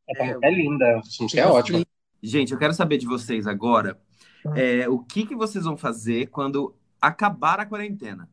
É, 0.08 0.30
é, 0.30 0.38
é 0.42 0.50
linda, 0.50 1.02
música 1.20 1.38
é 1.38 1.46
ótima. 1.46 1.84
Gente, 2.22 2.52
eu 2.52 2.58
quero 2.58 2.72
saber 2.72 2.96
de 2.96 3.06
vocês 3.06 3.46
agora, 3.46 4.00
ah. 4.46 4.58
é, 4.58 4.88
o 4.88 4.98
que, 4.98 5.26
que 5.26 5.36
vocês 5.36 5.64
vão 5.64 5.76
fazer 5.76 6.28
quando 6.28 6.74
acabar 6.98 7.60
a 7.60 7.66
quarentena? 7.66 8.26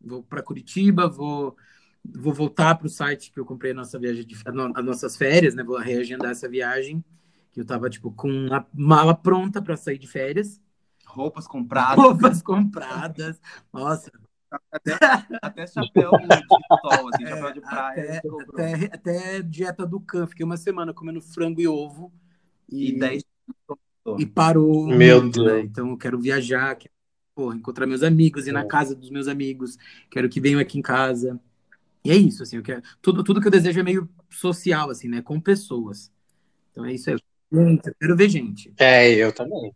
Vou 0.00 0.24
para 0.24 0.42
Curitiba, 0.42 1.08
vou 1.08 1.56
vou 2.04 2.34
voltar 2.34 2.74
para 2.74 2.88
o 2.88 2.90
site 2.90 3.30
que 3.30 3.38
eu 3.38 3.44
comprei 3.44 3.70
a 3.70 3.74
nossa 3.76 3.96
viagem 3.96 4.26
de, 4.26 4.34
as 4.74 4.84
nossas 4.84 5.16
férias, 5.16 5.54
né? 5.54 5.62
Vou 5.62 5.78
reagendar 5.78 6.32
essa 6.32 6.48
viagem 6.48 7.04
que 7.52 7.60
eu 7.60 7.64
tava 7.64 7.88
tipo 7.90 8.10
com 8.10 8.48
a 8.52 8.66
mala 8.72 9.14
pronta 9.14 9.60
para 9.60 9.76
sair 9.76 9.98
de 9.98 10.06
férias. 10.06 10.60
Roupas 11.06 11.46
compradas. 11.46 12.02
Roupas 12.02 12.42
compradas. 12.42 13.40
Nossa, 13.72 14.10
Até, 14.70 14.92
até 15.42 15.66
chapéu 15.66 16.10
de 16.12 16.46
sol, 16.46 17.08
assim, 17.12 17.26
chapéu 17.26 17.52
de 17.52 17.60
praia. 17.60 18.18
Até, 18.18 18.28
até, 18.28 18.94
até, 18.94 19.42
dieta 19.42 19.86
do 19.86 20.00
can. 20.00 20.26
Fiquei 20.26 20.44
uma 20.44 20.56
semana 20.56 20.94
comendo 20.94 21.20
frango 21.20 21.60
e 21.60 21.68
ovo. 21.68 22.12
E, 22.68 22.90
e 22.90 22.98
10 22.98 23.22
e 24.18 24.26
parou. 24.26 24.86
Meu 24.86 25.22
muito, 25.22 25.42
né? 25.42 25.50
Deus. 25.50 25.62
Né? 25.62 25.68
Então 25.70 25.90
eu 25.90 25.96
quero 25.96 26.18
viajar, 26.18 26.74
quero, 26.74 26.92
porra, 27.34 27.56
encontrar 27.56 27.86
meus 27.86 28.02
amigos, 28.02 28.46
ir 28.46 28.50
é. 28.50 28.52
na 28.52 28.64
casa 28.64 28.94
dos 28.94 29.10
meus 29.10 29.28
amigos, 29.28 29.78
quero 30.10 30.28
que 30.28 30.40
venham 30.40 30.60
aqui 30.60 30.78
em 30.78 30.82
casa. 30.82 31.40
E 32.04 32.10
é 32.10 32.16
isso, 32.16 32.42
assim, 32.42 32.56
eu 32.56 32.62
quero, 32.62 32.82
tudo, 33.00 33.22
tudo 33.22 33.40
que 33.40 33.46
eu 33.46 33.52
desejo 33.52 33.78
é 33.78 33.82
meio 33.82 34.08
social, 34.28 34.90
assim, 34.90 35.08
né? 35.08 35.22
Com 35.22 35.40
pessoas. 35.40 36.10
Então 36.70 36.84
é 36.84 36.92
isso 36.92 37.10
aí. 37.10 37.16
Gente, 37.52 37.88
eu 37.88 37.94
quero 38.00 38.16
ver 38.16 38.28
gente. 38.30 38.72
É, 38.78 39.10
eu 39.10 39.30
também. 39.32 39.74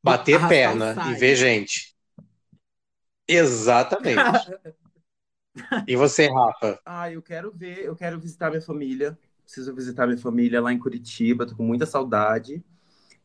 Bater 0.00 0.36
Arrastar 0.36 0.48
perna 0.48 1.10
e 1.10 1.14
ver 1.14 1.34
gente. 1.34 1.96
Exatamente. 3.26 4.50
e 5.88 5.96
você, 5.96 6.28
Rafa? 6.28 6.78
Ah, 6.86 7.10
eu 7.10 7.20
quero 7.20 7.50
ver, 7.50 7.84
eu 7.84 7.96
quero 7.96 8.20
visitar 8.20 8.50
minha 8.50 8.62
família. 8.62 9.18
Preciso 9.42 9.74
visitar 9.74 10.06
minha 10.06 10.18
família 10.18 10.60
lá 10.60 10.72
em 10.72 10.78
Curitiba, 10.78 11.44
tô 11.46 11.56
com 11.56 11.64
muita 11.64 11.86
saudade. 11.86 12.62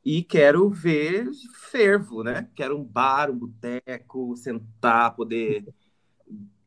E 0.04 0.24
quero 0.24 0.70
ver 0.70 1.30
fervo, 1.54 2.24
né? 2.24 2.48
Quero 2.56 2.78
um 2.80 2.84
bar, 2.84 3.30
um 3.30 3.38
boteco, 3.38 4.36
sentar, 4.36 5.15
poder 5.15 5.65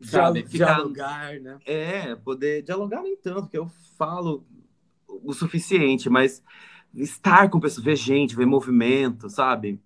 sabe, 0.00 0.46
ficar, 0.46 0.76
dialogar, 0.76 1.40
né? 1.40 1.58
É, 1.64 2.14
poder 2.14 2.62
dialogar 2.62 3.02
nem 3.02 3.16
tanto, 3.16 3.42
porque 3.42 3.58
eu 3.58 3.68
falo 3.96 4.46
o 5.22 5.32
suficiente, 5.32 6.08
mas 6.08 6.42
estar 6.94 7.48
com 7.50 7.60
pessoas, 7.60 7.84
ver 7.84 7.96
gente, 7.96 8.36
ver 8.36 8.46
movimento, 8.46 9.28
sabe? 9.28 9.80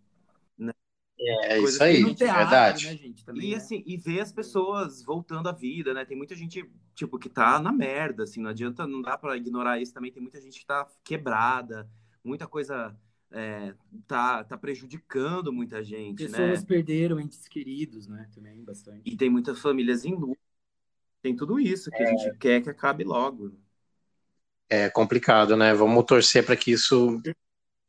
Né? 0.58 0.72
É, 1.18 1.58
Coisas 1.58 1.74
isso 1.74 1.82
aí, 1.82 2.14
teatro, 2.14 2.38
verdade. 2.38 2.86
Né, 2.86 2.96
gente, 2.96 3.24
também, 3.24 3.48
e 3.48 3.50
né? 3.50 3.56
assim, 3.56 3.82
e 3.86 3.96
ver 3.96 4.20
as 4.20 4.32
pessoas 4.32 5.02
voltando 5.02 5.48
à 5.48 5.52
vida, 5.52 5.94
né? 5.94 6.04
Tem 6.04 6.16
muita 6.16 6.34
gente, 6.34 6.68
tipo, 6.94 7.18
que 7.18 7.28
tá 7.28 7.60
na 7.60 7.72
merda, 7.72 8.24
assim, 8.24 8.40
não 8.40 8.50
adianta, 8.50 8.86
não 8.86 9.02
dá 9.02 9.16
para 9.16 9.36
ignorar 9.36 9.80
isso 9.80 9.94
também, 9.94 10.12
tem 10.12 10.22
muita 10.22 10.40
gente 10.40 10.60
que 10.60 10.66
tá 10.66 10.86
quebrada, 11.04 11.88
muita 12.24 12.46
coisa 12.46 12.96
é, 13.30 13.74
tá, 14.06 14.44
tá 14.44 14.56
prejudicando 14.56 15.52
muita 15.52 15.82
gente, 15.82 16.24
Pessoas 16.24 16.38
né? 16.38 16.48
Pessoas 16.48 16.64
perderam 16.64 17.20
entes 17.20 17.46
queridos, 17.48 18.06
né? 18.06 18.28
Também 18.34 18.64
bastante. 18.64 19.02
E 19.04 19.16
tem 19.16 19.28
muitas 19.28 19.60
famílias 19.60 20.04
em 20.04 20.14
luto. 20.14 20.38
Tem 21.22 21.34
tudo 21.34 21.58
isso 21.58 21.90
que 21.90 22.02
é... 22.02 22.06
a 22.06 22.10
gente 22.10 22.38
quer 22.38 22.62
que 22.62 22.70
acabe 22.70 23.04
logo. 23.04 23.52
É 24.68 24.90
complicado, 24.90 25.56
né? 25.56 25.72
Vamos 25.74 26.04
torcer 26.04 26.44
para 26.44 26.56
que 26.56 26.72
isso 26.72 27.20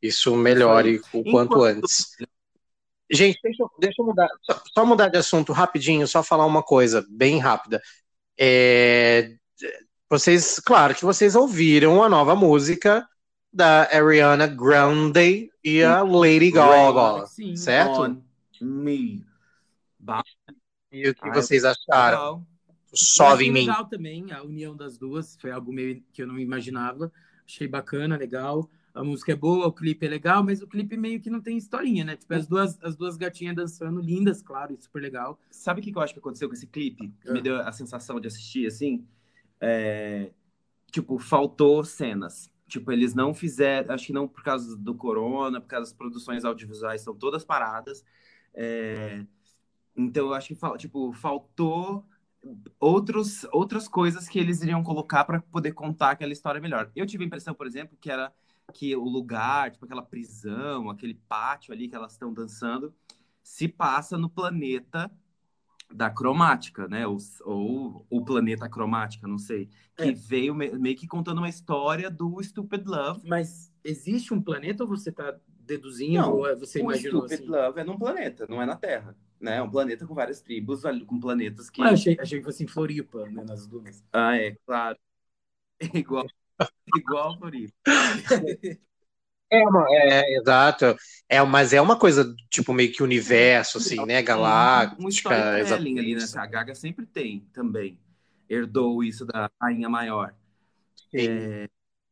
isso 0.00 0.36
melhore 0.36 1.00
o 1.12 1.24
quanto 1.24 1.54
Enquanto... 1.54 1.62
antes. 1.64 2.16
Gente, 3.10 3.40
deixa, 3.42 3.64
deixa 3.80 4.02
eu 4.02 4.06
mudar, 4.06 4.28
só, 4.42 4.62
só, 4.74 4.86
mudar 4.86 5.08
de 5.08 5.16
assunto 5.16 5.52
rapidinho, 5.52 6.06
só 6.06 6.22
falar 6.22 6.44
uma 6.44 6.62
coisa 6.62 7.04
bem 7.08 7.38
rápida. 7.38 7.80
É, 8.38 9.32
vocês, 10.10 10.60
claro 10.60 10.94
que 10.94 11.04
vocês 11.04 11.34
ouviram 11.34 12.02
a 12.02 12.08
nova 12.08 12.36
música 12.36 13.08
da 13.50 13.88
Ariana 13.90 14.46
Grande 14.46 15.50
e 15.64 15.82
a 15.82 16.02
Lady 16.02 16.50
Gaga, 16.50 17.26
certo? 17.56 18.22
Me. 18.60 19.26
E 20.92 21.08
o 21.08 21.14
que 21.14 21.30
vocês 21.30 21.64
acharam? 21.64 22.46
Sobe 22.92 23.46
em 23.46 23.52
mim. 23.52 23.60
legal 23.60 23.86
também, 23.86 24.32
a 24.32 24.42
união 24.42 24.74
das 24.74 24.96
duas, 24.96 25.36
foi 25.36 25.50
algo 25.50 25.72
meio 25.72 26.02
que 26.12 26.22
eu 26.22 26.26
não 26.26 26.38
imaginava. 26.38 27.12
Achei 27.46 27.68
bacana, 27.68 28.16
legal. 28.16 28.68
A 28.94 29.04
música 29.04 29.32
é 29.32 29.36
boa, 29.36 29.66
o 29.66 29.72
clipe 29.72 30.04
é 30.06 30.08
legal, 30.08 30.42
mas 30.42 30.60
o 30.60 30.66
clipe 30.66 30.96
meio 30.96 31.20
que 31.20 31.30
não 31.30 31.40
tem 31.40 31.56
historinha, 31.56 32.04
né? 32.04 32.16
Tipo, 32.16 32.34
as 32.34 32.46
duas, 32.46 32.78
as 32.82 32.96
duas 32.96 33.16
gatinhas 33.16 33.54
dançando, 33.54 34.00
lindas, 34.00 34.42
claro, 34.42 34.72
e 34.72 34.82
super 34.82 35.00
legal. 35.00 35.38
Sabe 35.50 35.80
o 35.80 35.84
que 35.84 35.96
eu 35.96 36.02
acho 36.02 36.14
que 36.14 36.18
aconteceu 36.18 36.48
com 36.48 36.54
esse 36.54 36.66
clipe? 36.66 37.12
Que 37.20 37.30
me 37.30 37.38
ah. 37.38 37.42
deu 37.42 37.56
a 37.60 37.72
sensação 37.72 38.18
de 38.18 38.26
assistir, 38.26 38.66
assim? 38.66 39.06
É... 39.60 40.32
Tipo, 40.90 41.18
faltou 41.18 41.84
cenas. 41.84 42.50
Tipo, 42.66 42.92
eles 42.92 43.14
não 43.14 43.32
fizeram, 43.32 43.94
acho 43.94 44.06
que 44.06 44.12
não 44.12 44.28
por 44.28 44.42
causa 44.42 44.76
do 44.76 44.94
corona, 44.94 45.60
por 45.60 45.68
causa 45.68 45.90
das 45.90 45.96
produções 45.96 46.44
audiovisuais 46.44 47.00
são 47.00 47.14
todas 47.14 47.44
paradas. 47.44 48.04
É, 48.54 49.24
então, 49.96 50.26
eu 50.26 50.34
acho 50.34 50.54
que 50.54 50.78
tipo, 50.78 51.12
faltou 51.12 52.04
outros, 52.78 53.44
outras 53.52 53.88
coisas 53.88 54.28
que 54.28 54.38
eles 54.38 54.62
iriam 54.62 54.82
colocar 54.82 55.24
para 55.24 55.40
poder 55.40 55.72
contar 55.72 56.12
aquela 56.12 56.32
história 56.32 56.60
melhor. 56.60 56.90
Eu 56.94 57.06
tive 57.06 57.24
a 57.24 57.26
impressão, 57.26 57.54
por 57.54 57.66
exemplo, 57.66 57.96
que 58.00 58.10
era 58.10 58.32
que 58.72 58.94
o 58.94 59.04
lugar, 59.04 59.70
tipo 59.70 59.84
aquela 59.84 60.02
prisão, 60.02 60.90
aquele 60.90 61.14
pátio 61.28 61.72
ali 61.72 61.88
que 61.88 61.96
elas 61.96 62.12
estão 62.12 62.32
dançando, 62.32 62.94
se 63.42 63.66
passa 63.66 64.18
no 64.18 64.28
planeta 64.28 65.10
da 65.92 66.10
cromática, 66.10 66.86
né? 66.86 67.06
Ou, 67.06 67.16
ou 67.44 68.06
o 68.10 68.24
planeta 68.24 68.68
cromática, 68.68 69.26
não 69.26 69.38
sei. 69.38 69.70
Que 69.96 70.10
é. 70.10 70.12
veio 70.12 70.54
me, 70.54 70.70
meio 70.72 70.96
que 70.96 71.06
contando 71.06 71.38
uma 71.38 71.48
história 71.48 72.10
do 72.10 72.42
Stupid 72.42 72.86
Love. 72.86 73.26
Mas 73.26 73.72
existe 73.82 74.34
um 74.34 74.42
planeta 74.42 74.84
ou 74.84 74.88
você 74.88 75.08
está 75.08 75.34
deduzindo? 75.68 76.14
Não, 76.14 76.32
ou 76.34 76.46
é, 76.48 76.54
você 76.54 76.82
o 76.82 76.92
Stupid 76.94 77.34
assim? 77.34 77.46
Love 77.46 77.80
é 77.80 77.84
num 77.84 77.98
planeta, 77.98 78.46
não 78.48 78.60
é 78.60 78.66
na 78.66 78.76
Terra. 78.76 79.14
Né? 79.40 79.58
É 79.58 79.62
um 79.62 79.70
planeta 79.70 80.06
com 80.06 80.14
várias 80.14 80.40
tribos, 80.40 80.82
com 81.06 81.20
planetas 81.20 81.70
que. 81.70 81.80
Ah, 81.82 81.90
achei, 81.90 82.16
achei 82.18 82.38
que 82.40 82.44
fosse 82.44 82.64
em 82.64 82.66
Floripa, 82.66 83.28
né? 83.28 83.44
Nas 83.46 83.66
dunas. 83.66 84.02
Ah, 84.12 84.36
é, 84.36 84.56
claro. 84.66 84.98
É 85.78 85.86
igual, 85.96 86.26
igual 86.96 87.38
Floripa. 87.38 87.74
É, 89.50 89.66
uma, 89.66 89.86
é, 89.88 90.36
exato. 90.36 90.94
É, 91.26 91.42
mas 91.42 91.72
é 91.72 91.80
uma 91.80 91.98
coisa, 91.98 92.34
tipo, 92.50 92.74
meio 92.74 92.92
que 92.92 93.02
universo, 93.02 93.78
assim, 93.78 94.04
né? 94.04 94.20
Galáctica. 94.22 95.02
Um 95.02 95.08
storytelling 95.08 95.98
ali, 95.98 96.14
né? 96.14 96.24
A 96.36 96.46
Gaga 96.46 96.74
sempre 96.74 97.06
tem 97.06 97.48
também. 97.52 97.98
Herdou 98.46 99.02
isso 99.02 99.24
da 99.24 99.50
Rainha 99.58 99.88
Maior. 99.88 100.34
É, 101.14 101.66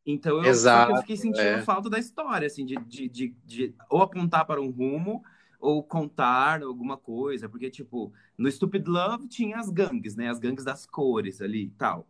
então 0.07 0.37
eu, 0.37 0.49
Exato, 0.49 0.93
eu, 0.93 0.97
fiquei 1.01 1.17
sentindo 1.17 1.41
é. 1.41 1.61
falta 1.61 1.89
da 1.89 1.99
história, 1.99 2.47
assim, 2.47 2.65
de, 2.65 2.77
de, 2.77 3.09
de, 3.09 3.35
de, 3.45 3.75
ou 3.89 4.01
apontar 4.01 4.45
para 4.45 4.61
um 4.61 4.69
rumo 4.69 5.21
ou 5.59 5.83
contar 5.83 6.63
alguma 6.63 6.95
coisa, 6.95 7.49
porque, 7.49 7.69
tipo, 7.69 8.13
no 8.37 8.49
Stupid 8.49 8.87
Love 8.87 9.27
tinha 9.27 9.57
as 9.57 9.69
gangues, 9.69 10.15
né? 10.15 10.29
As 10.29 10.39
gangues 10.39 10.63
das 10.63 10.85
cores 10.85 11.41
ali 11.41 11.65
e 11.65 11.69
tal. 11.71 12.07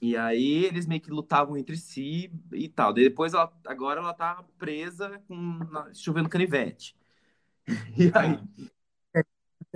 E 0.00 0.16
aí 0.16 0.64
eles 0.64 0.86
meio 0.86 1.00
que 1.00 1.10
lutavam 1.10 1.56
entre 1.56 1.76
si 1.76 2.30
e 2.52 2.68
tal. 2.68 2.92
depois, 2.92 3.34
ela, 3.34 3.52
agora 3.66 4.00
ela 4.00 4.14
tá 4.14 4.44
presa 4.58 5.20
com 5.26 5.58
chovendo 5.92 6.28
canivete. 6.28 6.96
E 7.96 8.12
aí... 8.14 8.38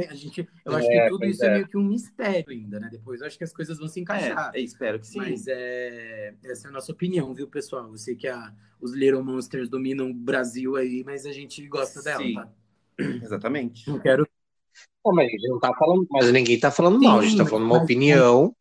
A 0.08 0.14
gente, 0.14 0.48
eu 0.64 0.76
acho 0.76 0.90
é, 0.90 1.04
que 1.04 1.08
tudo 1.08 1.24
isso 1.24 1.44
é. 1.44 1.46
é. 1.46 1.54
meio 1.54 1.68
que 1.68 1.76
um 1.76 1.82
mistério 1.82 2.50
ainda, 2.50 2.78
né? 2.78 2.88
Depois 2.90 3.20
eu 3.20 3.26
acho 3.26 3.36
que 3.36 3.44
as 3.44 3.52
coisas 3.52 3.78
vão 3.78 3.88
se 3.88 4.00
encaixar. 4.00 4.52
É, 4.54 4.60
espero 4.60 5.00
que 5.00 5.06
sim. 5.06 5.18
Mas 5.18 5.46
é, 5.48 6.34
essa 6.44 6.68
é 6.68 6.70
a 6.70 6.72
nossa 6.72 6.92
opinião, 6.92 7.34
viu, 7.34 7.48
pessoal? 7.48 7.88
Eu 7.88 7.96
sei 7.96 8.14
que 8.14 8.28
a, 8.28 8.52
os 8.80 8.92
Little 8.92 9.24
Monsters 9.24 9.68
dominam 9.68 10.10
o 10.10 10.14
Brasil 10.14 10.76
aí, 10.76 11.02
mas 11.04 11.26
a 11.26 11.32
gente 11.32 11.66
gosta 11.66 12.02
dela, 12.02 12.22
sim. 12.22 12.34
tá? 12.34 12.48
Exatamente. 13.22 13.88
Não 13.88 13.98
quero. 13.98 14.28
mas, 15.04 15.26
a 15.26 15.30
gente 15.30 15.48
não 15.48 15.58
tá 15.58 15.72
falando, 15.74 16.06
mas 16.10 16.32
ninguém 16.32 16.60
tá 16.60 16.70
falando 16.70 16.98
sim, 16.98 17.06
mal, 17.06 17.18
a 17.18 17.22
gente 17.22 17.36
tá 17.36 17.46
falando 17.46 17.64
uma 17.64 17.82
opinião 17.82 18.54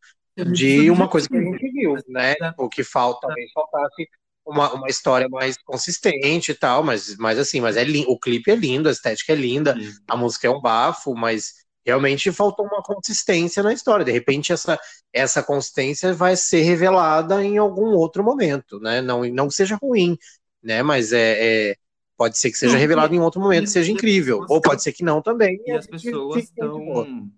de 0.54 0.90
uma 0.92 1.08
coisa 1.08 1.28
que 1.28 1.36
a 1.36 1.42
gente 1.42 1.72
viu, 1.72 1.96
né? 2.08 2.36
O 2.58 2.70
que 2.70 2.84
falta, 2.84 3.28
talvez 3.28 3.52
faltasse 3.52 4.08
uma, 4.48 4.74
uma 4.74 4.88
história 4.88 5.28
mais 5.30 5.58
consistente 5.64 6.52
e 6.52 6.56
tal, 6.56 6.82
mas, 6.82 7.16
mas 7.18 7.38
assim, 7.38 7.60
mas 7.60 7.76
é 7.76 7.86
o 8.08 8.18
clipe 8.18 8.50
é 8.50 8.56
lindo, 8.56 8.88
a 8.88 8.92
estética 8.92 9.34
é 9.34 9.36
linda, 9.36 9.76
a 10.08 10.16
música 10.16 10.48
é 10.48 10.50
um 10.50 10.62
bafo, 10.62 11.14
mas 11.14 11.54
realmente 11.86 12.32
faltou 12.32 12.66
uma 12.66 12.82
consistência 12.82 13.62
na 13.62 13.74
história. 13.74 14.06
De 14.06 14.12
repente, 14.12 14.54
essa, 14.54 14.80
essa 15.14 15.44
consistência 15.44 16.14
vai 16.14 16.36
ser 16.36 16.62
revelada 16.62 17.44
em 17.44 17.58
algum 17.58 17.96
outro 17.96 18.24
momento, 18.24 18.80
né? 18.80 19.02
Não, 19.02 19.24
não 19.26 19.48
que 19.48 19.54
seja 19.54 19.78
ruim, 19.82 20.18
né? 20.64 20.82
Mas 20.82 21.12
é, 21.12 21.72
é 21.72 21.76
pode 22.18 22.38
ser 22.40 22.50
que 22.50 22.58
seja 22.58 22.78
revelado 22.78 23.14
em 23.14 23.20
outro 23.20 23.40
momento, 23.40 23.70
seja 23.70 23.92
incrível, 23.92 24.44
ou 24.50 24.60
pode 24.60 24.82
ser 24.82 24.92
que 24.92 25.04
não 25.04 25.22
também. 25.22 25.62
E 25.66 25.72
as 25.72 25.86
pessoas 25.86 26.44
estão 26.44 27.30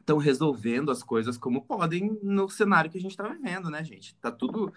estão 0.00 0.18
resolvendo 0.18 0.90
as 0.90 1.02
coisas 1.02 1.38
como 1.38 1.62
podem 1.62 2.18
no 2.22 2.48
cenário 2.48 2.90
que 2.90 2.98
a 2.98 3.00
gente 3.00 3.12
está 3.12 3.28
vivendo, 3.28 3.70
né, 3.70 3.84
gente? 3.84 4.14
Tá 4.16 4.32
tudo. 4.32 4.72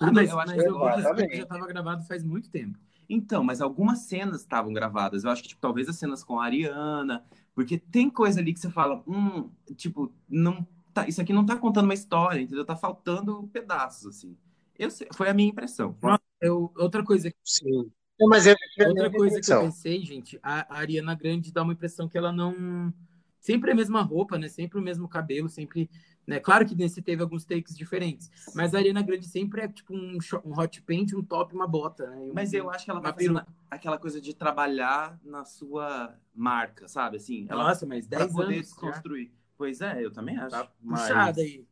Ah, 0.00 0.12
mas, 0.12 0.30
eu 0.30 0.38
acho 0.38 0.54
que 0.54 0.60
eu 0.60 1.36
já 1.36 1.42
estava 1.42 1.66
gravado 1.66 2.04
faz 2.04 2.22
muito 2.22 2.48
tempo. 2.50 2.78
Então, 3.08 3.42
mas 3.42 3.60
algumas 3.60 4.00
cenas 4.00 4.42
estavam 4.42 4.72
gravadas. 4.72 5.24
Eu 5.24 5.30
acho 5.30 5.42
que 5.42 5.48
tipo, 5.48 5.60
talvez 5.60 5.88
as 5.88 5.96
cenas 5.96 6.22
com 6.22 6.38
a 6.38 6.44
Ariana, 6.44 7.24
porque 7.54 7.78
tem 7.78 8.10
coisa 8.10 8.40
ali 8.40 8.52
que 8.52 8.60
você 8.60 8.70
fala, 8.70 9.02
hum, 9.06 9.50
tipo, 9.74 10.12
não 10.28 10.66
tá, 10.92 11.08
isso 11.08 11.20
aqui 11.20 11.32
não 11.32 11.46
tá 11.46 11.56
contando 11.56 11.84
uma 11.84 11.94
história, 11.94 12.40
entendeu? 12.40 12.64
Tá 12.64 12.76
faltando 12.76 13.48
pedaços 13.52 14.16
assim. 14.16 14.36
Eu 14.78 14.90
sei, 14.90 15.08
foi 15.12 15.28
a 15.28 15.34
minha 15.34 15.48
impressão. 15.48 15.96
Eu, 16.40 16.72
outra 16.76 17.02
coisa. 17.02 17.32
Sim. 17.44 17.90
Mas 18.20 18.46
é, 18.46 18.54
outra 18.86 19.10
coisa 19.10 19.40
que 19.40 19.52
eu 19.52 19.60
pensei, 19.60 20.04
gente, 20.04 20.38
a, 20.42 20.74
a 20.74 20.78
Ariana 20.78 21.14
Grande 21.14 21.52
dá 21.52 21.62
uma 21.62 21.72
impressão 21.72 22.08
que 22.08 22.18
ela 22.18 22.32
não 22.32 22.92
sempre 23.40 23.70
a 23.70 23.74
mesma 23.74 24.02
roupa, 24.02 24.38
né? 24.38 24.48
Sempre 24.48 24.78
o 24.78 24.82
mesmo 24.82 25.08
cabelo, 25.08 25.48
sempre. 25.48 25.90
Né? 26.26 26.38
Claro 26.38 26.66
que 26.66 26.74
nesse 26.74 27.00
teve 27.00 27.22
alguns 27.22 27.44
takes 27.44 27.76
diferentes, 27.76 28.30
mas 28.54 28.74
a 28.74 28.78
Ariana 28.78 29.00
Grande 29.00 29.26
sempre 29.26 29.62
é 29.62 29.68
tipo 29.68 29.94
um, 29.94 30.18
um 30.44 30.58
hot 30.58 30.82
paint, 30.82 31.14
um 31.14 31.22
top, 31.22 31.54
uma 31.54 31.66
bota, 31.66 32.06
né? 32.10 32.16
Um, 32.16 32.32
mas 32.34 32.52
eu 32.52 32.68
acho 32.70 32.84
que 32.84 32.90
ela 32.90 33.00
tá 33.00 33.14
fazendo, 33.14 33.42
aquela 33.70 33.98
coisa 33.98 34.20
de 34.20 34.34
trabalhar 34.34 35.18
na 35.24 35.44
sua 35.44 36.14
marca, 36.34 36.86
sabe? 36.86 37.16
Assim, 37.16 37.46
ela, 37.48 37.64
Nossa, 37.64 37.86
mas 37.86 38.06
10 38.06 38.32
poder 38.32 38.54
anos. 38.56 38.68
já. 38.68 38.76
construir. 38.76 39.32
Pois 39.56 39.80
é, 39.80 40.04
eu 40.04 40.12
também 40.12 40.36
acho. 40.36 40.50
Tá 40.50 40.70
mas... 40.80 41.02
puxada 41.02 41.40
aí. 41.40 41.66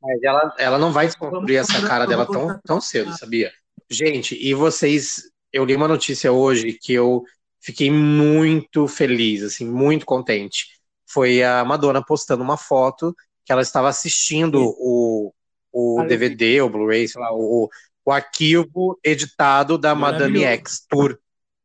Mas 0.00 0.22
ela, 0.22 0.54
ela 0.58 0.78
não 0.78 0.92
vai 0.92 1.06
desconstruir 1.06 1.58
Vamos 1.58 1.70
essa 1.70 1.86
cara 1.86 2.06
dela 2.06 2.24
tão, 2.24 2.58
tão 2.64 2.80
cedo, 2.80 3.16
sabia? 3.16 3.52
Gente, 3.90 4.36
e 4.40 4.54
vocês. 4.54 5.22
Eu 5.52 5.64
li 5.64 5.74
uma 5.74 5.88
notícia 5.88 6.30
hoje 6.30 6.74
que 6.74 6.92
eu 6.92 7.24
fiquei 7.60 7.90
muito 7.90 8.86
feliz, 8.86 9.42
assim, 9.42 9.66
muito 9.66 10.06
contente. 10.06 10.77
Foi 11.08 11.42
a 11.42 11.64
Madonna 11.64 12.04
postando 12.04 12.42
uma 12.42 12.56
foto 12.56 13.14
que 13.44 13.52
ela 13.52 13.62
estava 13.62 13.88
assistindo 13.88 14.60
o, 14.78 15.32
o 15.72 16.00
Ah, 16.00 16.04
DVD, 16.04 16.60
o 16.60 16.68
Blu-ray, 16.68 17.08
sei 17.08 17.20
lá, 17.20 17.32
o, 17.32 17.68
o 18.04 18.12
arquivo 18.12 18.98
editado 19.02 19.78
da 19.78 19.94
Madame. 19.94 20.44
X 20.44 20.84
Tour. 20.88 21.18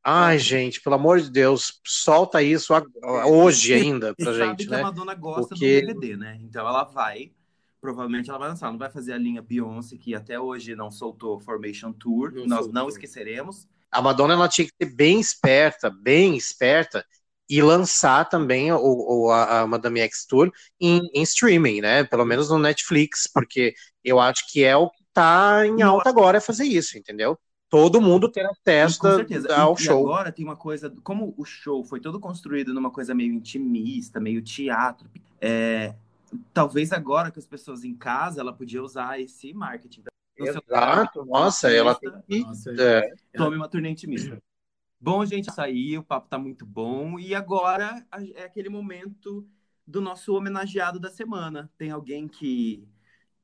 Ai, 0.05 0.37
gente, 0.37 0.81
pelo 0.81 0.95
amor 0.95 1.21
de 1.21 1.29
Deus, 1.31 1.79
solta 1.85 2.41
isso 2.41 2.73
ag- 2.73 2.87
hoje 3.25 3.73
ainda 3.73 4.13
E 4.17 4.23
pra 4.23 4.33
sabe 4.33 4.45
gente, 4.49 4.65
que 4.65 4.69
né? 4.71 4.79
a 4.79 4.83
Madonna 4.83 5.15
gosta 5.15 5.47
Porque- 5.49 5.81
do 5.81 5.87
DVD, 5.93 6.17
né? 6.17 6.37
Então 6.41 6.67
ela 6.67 6.83
vai, 6.83 7.31
provavelmente 7.79 8.29
ela 8.29 8.37
vai 8.39 8.49
lançar. 8.49 8.69
Não 8.71 8.77
vai 8.77 8.89
fazer 8.91 9.13
a 9.13 9.17
linha 9.17 9.41
Beyoncé, 9.41 9.97
que 9.97 10.13
até 10.13 10.37
hoje 10.39 10.75
não 10.75 10.91
soltou 10.91 11.39
Formation 11.39 11.93
Tour. 11.93 12.31
Não 12.33 12.45
Nós 12.45 12.59
soltou. 12.65 12.73
não 12.73 12.89
esqueceremos. 12.89 13.67
a 13.91 14.01
Madonna 14.01 14.33
ela 14.33 14.49
tinha 14.49 14.65
que 14.67 14.73
ser 14.81 14.93
bem 14.93 15.19
esperta, 15.21 15.89
bem 15.89 16.35
esperta, 16.35 17.05
e 17.53 17.61
lançar 17.61 18.27
também 18.27 18.71
o, 18.71 18.77
o- 18.79 19.29
a, 19.29 19.61
a 19.61 19.67
Madame 19.67 19.99
X 19.99 20.25
Tour 20.25 20.51
em, 20.81 21.07
em 21.13 21.21
streaming, 21.21 21.81
né? 21.81 22.03
Pelo 22.03 22.25
menos 22.25 22.49
no 22.49 22.57
Netflix, 22.57 23.29
porque 23.31 23.75
eu 24.03 24.19
acho 24.19 24.51
que 24.51 24.63
é 24.63 24.75
o 24.75 24.89
que 24.89 25.03
tá 25.13 25.63
em 25.67 25.83
alta 25.83 26.09
agora 26.09 26.39
é 26.39 26.41
fazer 26.41 26.65
isso, 26.65 26.97
entendeu? 26.97 27.37
Todo 27.69 28.01
mundo 28.01 28.27
ter 28.31 28.43
acesso 28.47 28.99
da- 29.47 29.61
ao 29.61 29.75
e, 29.77 29.81
e 29.81 29.85
show. 29.85 29.99
agora 29.99 30.31
tem 30.31 30.43
uma 30.43 30.55
coisa, 30.55 30.91
como 31.03 31.31
o 31.37 31.45
show 31.45 31.83
foi 31.83 31.99
todo 31.99 32.19
construído 32.19 32.73
numa 32.73 32.89
coisa 32.89 33.13
meio 33.13 33.31
intimista, 33.31 34.19
meio 34.19 34.41
teatro, 34.41 35.07
é, 35.39 35.93
talvez 36.53 36.91
agora 36.91 37.29
que 37.29 37.37
as 37.37 37.45
pessoas 37.45 37.83
em 37.83 37.93
casa, 37.93 38.41
ela 38.41 38.51
podia 38.53 38.81
usar 38.81 39.19
esse 39.19 39.53
marketing. 39.53 40.03
Seu 40.35 40.47
Exato, 40.47 41.23
nossa, 41.25 41.71
ela 41.71 41.93
tem 41.93 42.11
que. 42.27 42.39
Nossa, 42.39 42.71
é, 42.79 43.09
Tome 43.37 43.57
uma 43.57 43.67
turnê 43.67 43.89
intimista. 43.89 44.41
Bom, 45.03 45.25
gente, 45.25 45.51
saiu, 45.53 45.99
o 45.99 46.03
papo 46.05 46.29
tá 46.29 46.39
muito 46.39 46.65
bom. 46.65 47.19
E 47.19 47.35
agora 47.35 48.05
é 48.35 48.45
aquele 48.45 48.69
momento 48.69 49.45
do 49.85 49.99
nosso 49.99 50.33
homenageado 50.33 50.97
da 50.97 51.09
semana. 51.09 51.69
Tem 51.77 51.91
alguém 51.91 52.25
que, 52.25 52.87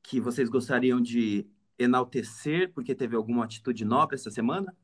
que 0.02 0.18
vocês 0.22 0.48
gostariam 0.48 1.02
de 1.02 1.46
enaltecer 1.78 2.72
porque 2.72 2.94
teve 2.94 3.14
alguma 3.14 3.44
atitude 3.44 3.84
nobre 3.84 4.16
essa 4.16 4.30
semana? 4.30 4.74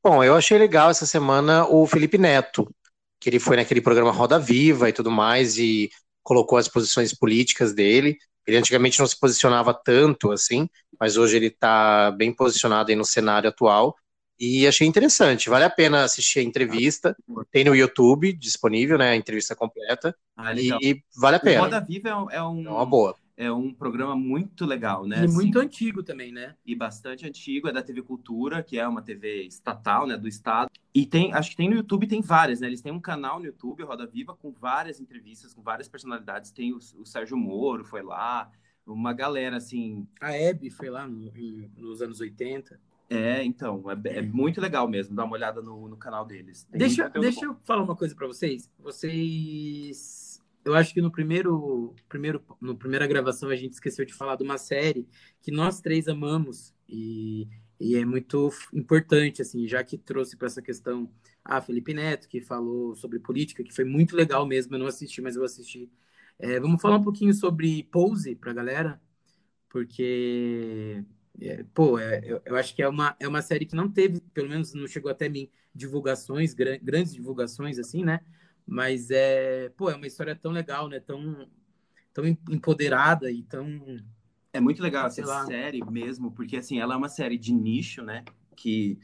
Bom, 0.00 0.22
eu 0.22 0.36
achei 0.36 0.56
legal 0.56 0.88
essa 0.88 1.04
semana 1.04 1.66
o 1.66 1.84
Felipe 1.84 2.16
Neto, 2.16 2.72
que 3.18 3.28
ele 3.28 3.40
foi 3.40 3.56
naquele 3.56 3.80
programa 3.80 4.12
Roda 4.12 4.38
Viva 4.38 4.88
e 4.88 4.92
tudo 4.92 5.10
mais, 5.10 5.58
e 5.58 5.90
colocou 6.22 6.58
as 6.58 6.68
posições 6.68 7.12
políticas 7.12 7.74
dele. 7.74 8.16
Ele 8.46 8.56
antigamente 8.56 9.00
não 9.00 9.06
se 9.08 9.18
posicionava 9.18 9.74
tanto 9.74 10.30
assim, 10.30 10.68
mas 11.00 11.16
hoje 11.16 11.34
ele 11.34 11.48
está 11.48 12.12
bem 12.12 12.32
posicionado 12.32 12.88
aí 12.88 12.96
no 12.96 13.04
cenário 13.04 13.48
atual. 13.48 13.96
E 14.40 14.66
achei 14.66 14.86
interessante, 14.86 15.48
vale 15.50 15.64
a 15.64 15.70
pena 15.70 16.04
assistir 16.04 16.38
a 16.38 16.42
entrevista. 16.42 17.16
Tem 17.50 17.64
no 17.64 17.74
YouTube 17.74 18.32
disponível, 18.32 18.96
né? 18.96 19.10
A 19.10 19.16
entrevista 19.16 19.54
completa. 19.56 20.16
Ah, 20.36 20.54
E, 20.54 20.68
e 20.80 21.02
vale 21.16 21.36
a 21.36 21.38
O 21.38 21.42
pena. 21.42 21.60
Roda 21.62 21.80
Viva 21.80 22.08
é 22.08 22.14
um, 22.16 22.30
é 22.30 22.42
um, 22.42 22.66
É 22.66 22.70
uma 22.70 22.86
boa. 22.86 23.16
é 23.36 23.50
um 23.52 23.72
programa 23.74 24.14
muito 24.14 24.64
legal, 24.64 25.06
né? 25.06 25.24
E 25.24 25.28
muito 25.28 25.58
Assim, 25.58 25.66
antigo 25.66 26.02
também, 26.04 26.30
né? 26.32 26.54
e 26.64 26.74
bastante 26.74 27.26
antigo, 27.26 27.68
é 27.68 27.72
da 27.72 27.82
TV 27.82 28.02
Cultura, 28.02 28.62
que 28.62 28.78
é 28.78 28.86
uma 28.86 29.02
TV 29.02 29.42
estatal, 29.44 30.06
né, 30.06 30.16
do 30.16 30.28
estado. 30.28 30.70
E 30.94 31.04
tem, 31.06 31.32
acho 31.32 31.50
que 31.50 31.56
tem 31.56 31.68
no 31.68 31.76
YouTube, 31.76 32.06
tem 32.06 32.20
várias, 32.20 32.60
né? 32.60 32.66
Eles 32.68 32.80
têm 32.80 32.92
um 32.92 33.00
canal 33.00 33.38
no 33.40 33.46
YouTube, 33.46 33.82
Roda 33.82 34.06
Viva, 34.06 34.36
com 34.36 34.52
várias 34.52 35.00
entrevistas, 35.00 35.52
com 35.54 35.62
várias 35.62 35.88
personalidades. 35.88 36.50
Tem 36.50 36.72
o, 36.72 36.78
o 36.96 37.04
Sérgio 37.06 37.36
Moro, 37.36 37.84
foi 37.84 38.02
lá, 38.02 38.50
uma 38.86 39.12
galera, 39.12 39.56
assim... 39.56 40.06
A 40.20 40.32
Hebe 40.32 40.70
foi 40.70 40.90
lá 40.90 41.06
no- 41.06 41.30
nos 41.76 42.00
anos 42.02 42.20
80. 42.20 42.80
É, 43.10 43.42
então, 43.42 43.82
é, 43.90 44.18
é 44.18 44.22
muito 44.22 44.60
legal 44.60 44.86
mesmo, 44.86 45.16
dá 45.16 45.24
uma 45.24 45.32
olhada 45.32 45.62
no, 45.62 45.88
no 45.88 45.96
canal 45.96 46.26
deles. 46.26 46.64
Tem 46.64 46.78
Deixa, 46.78 47.08
deixa 47.08 47.40
bom. 47.40 47.52
eu 47.52 47.56
falar 47.64 47.82
uma 47.82 47.96
coisa 47.96 48.14
pra 48.14 48.26
vocês. 48.26 48.70
Vocês. 48.78 50.42
Eu 50.62 50.74
acho 50.74 50.92
que 50.92 51.00
no 51.00 51.10
primeiro, 51.10 51.94
primeiro, 52.08 52.44
no 52.60 52.76
primeira 52.76 53.06
gravação 53.06 53.48
a 53.48 53.56
gente 53.56 53.72
esqueceu 53.72 54.04
de 54.04 54.12
falar 54.12 54.36
de 54.36 54.44
uma 54.44 54.58
série 54.58 55.08
que 55.40 55.50
nós 55.50 55.80
três 55.80 56.06
amamos 56.06 56.74
e, 56.86 57.48
e 57.80 57.96
é 57.96 58.04
muito 58.04 58.50
importante, 58.74 59.40
assim, 59.40 59.66
já 59.66 59.82
que 59.82 59.96
trouxe 59.96 60.36
para 60.36 60.46
essa 60.46 60.60
questão 60.60 61.10
a 61.42 61.62
Felipe 61.62 61.94
Neto, 61.94 62.28
que 62.28 62.42
falou 62.42 62.94
sobre 62.94 63.18
política, 63.18 63.64
que 63.64 63.74
foi 63.74 63.84
muito 63.84 64.14
legal 64.14 64.46
mesmo. 64.46 64.74
Eu 64.74 64.80
não 64.80 64.86
assisti, 64.86 65.22
mas 65.22 65.34
eu 65.34 65.44
assisti. 65.44 65.90
É, 66.38 66.60
vamos 66.60 66.82
falar 66.82 66.96
um 66.96 67.02
pouquinho 67.02 67.32
sobre 67.32 67.84
Pose 67.84 68.34
pra 68.34 68.52
galera, 68.52 69.00
porque 69.70 71.02
é, 71.40 71.64
pô, 71.74 71.98
é, 71.98 72.20
eu, 72.24 72.42
eu 72.44 72.56
acho 72.56 72.74
que 72.74 72.82
é 72.82 72.88
uma, 72.88 73.16
é 73.20 73.28
uma 73.28 73.42
série 73.42 73.66
que 73.66 73.76
não 73.76 73.90
teve, 73.90 74.20
pelo 74.34 74.48
menos 74.48 74.74
não 74.74 74.86
chegou 74.86 75.10
até 75.10 75.28
mim, 75.28 75.50
divulgações, 75.74 76.54
gran- 76.54 76.78
grandes 76.82 77.14
divulgações, 77.14 77.78
assim, 77.78 78.04
né? 78.04 78.20
Mas 78.66 79.10
é, 79.10 79.68
pô, 79.70 79.90
é 79.90 79.94
uma 79.96 80.06
história 80.06 80.34
tão 80.36 80.52
legal, 80.52 80.88
né? 80.88 81.00
Tão, 81.00 81.48
tão 82.14 82.26
em- 82.26 82.38
empoderada 82.50 83.30
e 83.30 83.42
tão. 83.44 83.80
É 84.52 84.60
muito 84.60 84.82
legal 84.82 85.06
essa 85.06 85.24
lá. 85.24 85.44
série 85.44 85.82
mesmo, 85.84 86.32
porque 86.32 86.56
assim, 86.56 86.78
ela 86.80 86.94
é 86.94 86.96
uma 86.96 87.08
série 87.08 87.38
de 87.38 87.52
nicho, 87.52 88.02
né? 88.02 88.24
Que, 88.56 88.98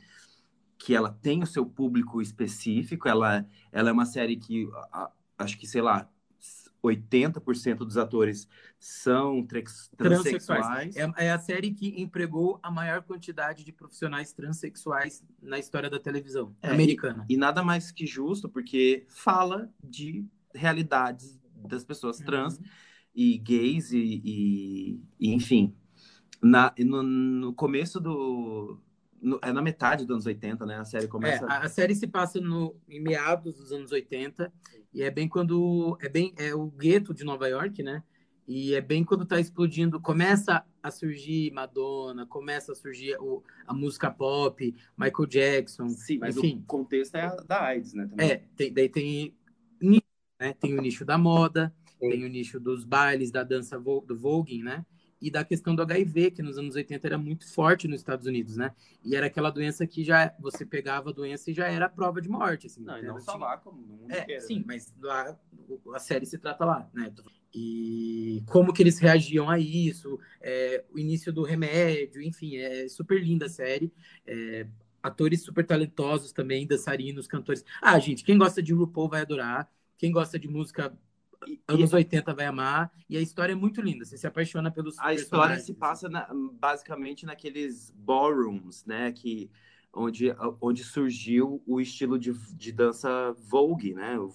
que 0.78 0.94
ela 0.94 1.10
tem 1.12 1.42
o 1.42 1.46
seu 1.46 1.66
público 1.66 2.22
específico, 2.22 3.08
ela, 3.08 3.46
ela 3.72 3.90
é 3.90 3.92
uma 3.92 4.06
série 4.06 4.36
que 4.36 4.68
a- 4.92 5.12
acho 5.38 5.58
que, 5.58 5.66
sei 5.66 5.82
lá, 5.82 6.10
80% 6.84 7.78
dos 7.78 7.96
atores 7.96 8.46
são 8.78 9.44
transexuais. 9.96 10.94
É, 10.96 11.26
é 11.26 11.32
a 11.32 11.38
série 11.38 11.70
que 11.72 12.00
empregou 12.00 12.60
a 12.62 12.70
maior 12.70 13.02
quantidade 13.02 13.64
de 13.64 13.72
profissionais 13.72 14.32
transexuais 14.32 15.24
na 15.42 15.58
história 15.58 15.88
da 15.88 15.98
televisão 15.98 16.54
É, 16.62 16.68
americana. 16.70 17.24
E 17.28 17.36
nada 17.36 17.62
mais 17.62 17.90
que 17.90 18.06
justo, 18.06 18.48
porque 18.48 19.04
fala 19.08 19.70
de 19.82 20.24
realidades 20.54 21.40
das 21.68 21.84
pessoas 21.84 22.18
trans 22.18 22.58
Uhum. 22.58 22.64
e 23.14 23.38
gays 23.38 23.90
e, 23.92 24.20
e- 24.24 25.00
e, 25.18 25.32
enfim. 25.34 25.74
Na, 26.42 26.74
e 26.76 26.84
no, 26.84 27.02
no 27.02 27.54
começo 27.54 27.98
do... 27.98 28.78
no- 29.24 29.38
é 29.42 29.52
na 29.52 29.62
metade 29.62 30.04
dos 30.04 30.14
anos 30.14 30.26
80, 30.26 30.66
né? 30.66 30.76
A 30.76 30.84
série 30.84 31.06
É, 31.06 31.08
começa... 31.08 31.46
a, 31.46 31.60
a 31.64 31.68
série 31.68 31.94
se 31.94 32.06
passa 32.06 32.40
no, 32.40 32.76
em 32.88 33.00
meados 33.00 33.56
dos 33.56 33.72
anos 33.72 33.90
80 33.92 34.52
e 34.92 35.02
é 35.02 35.10
bem 35.10 35.28
quando 35.28 35.96
é 36.00 36.08
bem 36.08 36.32
é 36.36 36.54
o 36.54 36.66
gueto 36.70 37.14
de 37.14 37.24
Nova 37.24 37.48
York, 37.48 37.82
né? 37.82 38.02
E 38.46 38.74
é 38.74 38.80
bem 38.80 39.02
quando 39.02 39.24
tá 39.24 39.40
explodindo, 39.40 39.98
começa 39.98 40.62
a 40.82 40.90
surgir 40.90 41.50
Madonna, 41.52 42.26
começa 42.26 42.72
a 42.72 42.74
surgir 42.74 43.16
o, 43.18 43.42
a 43.66 43.72
música 43.72 44.10
pop, 44.10 44.74
Michael 44.98 45.26
Jackson, 45.26 45.88
Sim, 45.88 46.18
mas 46.18 46.36
enfim. 46.36 46.58
o 46.62 46.66
contexto 46.66 47.14
é 47.14 47.22
a 47.22 47.34
da 47.36 47.62
AIDS, 47.64 47.94
né? 47.94 48.06
Também. 48.06 48.26
É, 48.28 48.36
tem, 48.54 48.72
daí 48.72 48.88
tem 48.90 49.34
nicho, 49.80 50.02
né? 50.38 50.52
Tem 50.60 50.78
o 50.78 50.82
nicho 50.82 51.04
da 51.06 51.16
moda, 51.16 51.74
tem 51.98 52.24
o 52.24 52.28
nicho 52.28 52.60
dos 52.60 52.84
bailes, 52.84 53.30
da 53.30 53.42
dança 53.42 53.78
vo- 53.78 54.04
do 54.06 54.14
voguing, 54.16 54.62
né? 54.62 54.84
E 55.20 55.30
da 55.30 55.44
questão 55.44 55.74
do 55.74 55.82
HIV, 55.82 56.30
que 56.30 56.42
nos 56.42 56.58
anos 56.58 56.74
80 56.74 57.06
era 57.06 57.16
muito 57.18 57.50
forte 57.52 57.88
nos 57.88 58.00
Estados 58.00 58.26
Unidos, 58.26 58.56
né? 58.56 58.72
E 59.02 59.16
era 59.16 59.26
aquela 59.26 59.50
doença 59.50 59.86
que 59.86 60.04
já 60.04 60.34
você 60.38 60.66
pegava 60.66 61.10
a 61.10 61.12
doença 61.12 61.50
e 61.50 61.54
já 61.54 61.66
era 61.68 61.86
a 61.86 61.88
prova 61.88 62.20
de 62.20 62.28
morte, 62.28 62.66
assim. 62.66 62.82
Não, 62.82 62.96
e 62.98 63.00
Então, 63.02 63.14
não 63.14 63.20
só 63.20 63.32
tinha- 63.32 63.44
lá, 63.44 63.56
como 63.56 63.80
no 63.80 63.94
mundo 63.96 64.12
É, 64.12 64.22
inteiro. 64.22 64.42
sim, 64.46 64.58
né? 64.58 64.64
mas 64.66 64.92
lá 65.00 65.38
a 65.94 65.98
série 65.98 66.26
se 66.26 66.38
trata 66.38 66.64
lá, 66.64 66.90
né? 66.92 67.12
E 67.54 68.42
como 68.48 68.72
que 68.72 68.82
eles 68.82 68.98
reagiam 68.98 69.48
a 69.48 69.58
isso, 69.58 70.18
é, 70.40 70.84
o 70.90 70.98
início 70.98 71.32
do 71.32 71.42
remédio, 71.44 72.20
enfim, 72.20 72.56
é 72.56 72.88
super 72.88 73.22
linda 73.22 73.46
a 73.46 73.48
série. 73.48 73.92
É, 74.26 74.66
atores 75.02 75.42
super 75.42 75.64
talentosos 75.64 76.32
também, 76.32 76.66
dançarinos, 76.66 77.26
cantores. 77.26 77.64
Ah, 77.80 77.98
gente, 77.98 78.24
quem 78.24 78.36
gosta 78.38 78.62
de 78.62 78.72
RuPaul 78.72 79.08
vai 79.08 79.20
adorar. 79.20 79.70
Quem 79.96 80.10
gosta 80.10 80.38
de 80.38 80.48
música 80.48 80.92
E- 81.46 81.60
anos 81.68 81.92
80 81.92 82.34
vai 82.34 82.46
amar. 82.46 82.90
E 83.08 83.16
a 83.16 83.20
história 83.20 83.52
é 83.52 83.56
muito 83.56 83.80
linda. 83.80 84.04
Você 84.04 84.16
se 84.18 84.26
apaixona 84.26 84.70
pelos 84.70 84.98
A 84.98 85.12
história 85.14 85.58
se 85.58 85.74
passa 85.74 86.08
na- 86.08 86.28
basicamente 86.52 87.24
naqueles 87.26 87.90
ballrooms, 87.96 88.84
né? 88.84 89.12
Que, 89.12 89.50
onde, 89.92 90.34
onde 90.60 90.82
surgiu 90.84 91.62
o 91.66 91.80
estilo 91.80 92.18
de, 92.18 92.32
de 92.54 92.72
dança 92.72 93.32
Vogue, 93.38 93.94
né? 93.94 94.18
O 94.18 94.28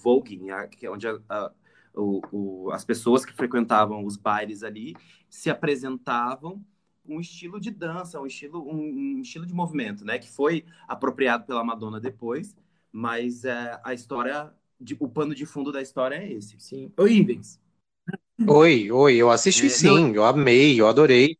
que 0.69 0.85
é 0.85 0.89
onde 0.91 1.07
a- 1.07 1.19
a- 1.29 1.51
o- 1.93 2.21
o- 2.31 2.71
as 2.71 2.85
pessoas 2.85 3.25
que 3.25 3.33
frequentavam 3.33 4.05
os 4.05 4.15
bailes 4.15 4.63
ali 4.63 4.95
se 5.29 5.49
apresentavam 5.49 6.63
um 7.05 7.19
estilo 7.19 7.59
de 7.59 7.71
dança, 7.71 8.21
um 8.21 8.25
estilo, 8.27 8.61
um, 8.69 9.17
um 9.17 9.21
estilo 9.21 9.45
de 9.45 9.53
movimento, 9.53 10.05
né? 10.05 10.19
Que 10.19 10.29
foi 10.29 10.65
apropriado 10.87 11.45
pela 11.45 11.63
Madonna 11.63 11.99
depois, 11.99 12.55
mas 12.91 13.43
é, 13.45 13.79
a 13.83 13.93
história, 13.93 14.53
de- 14.79 14.97
o 14.99 15.07
pano 15.07 15.35
de 15.35 15.45
fundo 15.45 15.71
da 15.71 15.81
história 15.81 16.15
é 16.15 16.31
esse. 16.31 16.59
Sim. 16.59 16.91
Ô, 16.97 17.07
Ivens, 17.07 17.59
Oi, 18.47 18.89
oi, 18.91 19.15
eu 19.17 19.29
assisti 19.29 19.65
É, 19.65 19.69
sim, 19.69 20.13
eu 20.15 20.23
amei, 20.25 20.79
eu 20.79 20.87
adorei. 20.87 21.37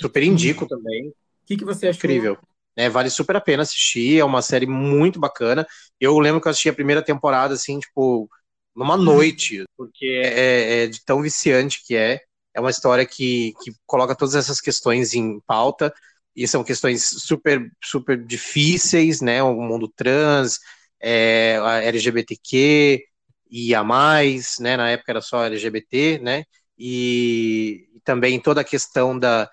Super 0.00 0.22
indico 0.22 0.66
também. 0.66 1.08
o 1.08 1.14
que, 1.46 1.56
que 1.56 1.64
você 1.64 1.88
achou 1.88 1.98
Incrível. 1.98 2.38
né? 2.76 2.88
Vale 2.88 3.10
super 3.10 3.36
a 3.36 3.40
pena 3.40 3.62
assistir, 3.62 4.18
é 4.18 4.24
uma 4.24 4.42
série 4.42 4.66
muito 4.66 5.18
bacana. 5.18 5.66
Eu 6.00 6.18
lembro 6.18 6.40
que 6.40 6.46
eu 6.48 6.50
assisti 6.50 6.68
a 6.68 6.74
primeira 6.74 7.02
temporada, 7.02 7.54
assim, 7.54 7.78
tipo, 7.80 8.28
numa 8.74 8.96
uhum. 8.96 9.04
noite, 9.04 9.64
porque 9.76 10.20
é, 10.24 10.84
é 10.84 10.86
de 10.86 11.04
tão 11.04 11.22
viciante 11.22 11.82
que 11.84 11.96
é. 11.96 12.20
É 12.54 12.60
uma 12.60 12.70
história 12.70 13.04
que, 13.04 13.52
que 13.62 13.72
coloca 13.86 14.14
todas 14.14 14.34
essas 14.34 14.60
questões 14.60 15.12
em 15.14 15.40
pauta, 15.46 15.92
e 16.34 16.46
são 16.46 16.62
questões 16.64 17.04
super, 17.04 17.70
super 17.82 18.22
difíceis, 18.22 19.20
né? 19.20 19.42
O 19.42 19.54
mundo 19.60 19.88
trans, 19.94 20.58
é, 21.00 21.58
a 21.62 21.82
LGBTQ, 21.82 23.04
e 23.50 23.74
a 23.74 23.84
mais, 23.84 24.58
né? 24.60 24.76
Na 24.76 24.90
época 24.90 25.12
era 25.12 25.20
só 25.20 25.44
LGBT, 25.44 26.18
né? 26.18 26.44
E, 26.78 27.88
e 27.94 28.00
também 28.00 28.40
toda 28.40 28.60
a 28.60 28.64
questão 28.64 29.18
da, 29.18 29.48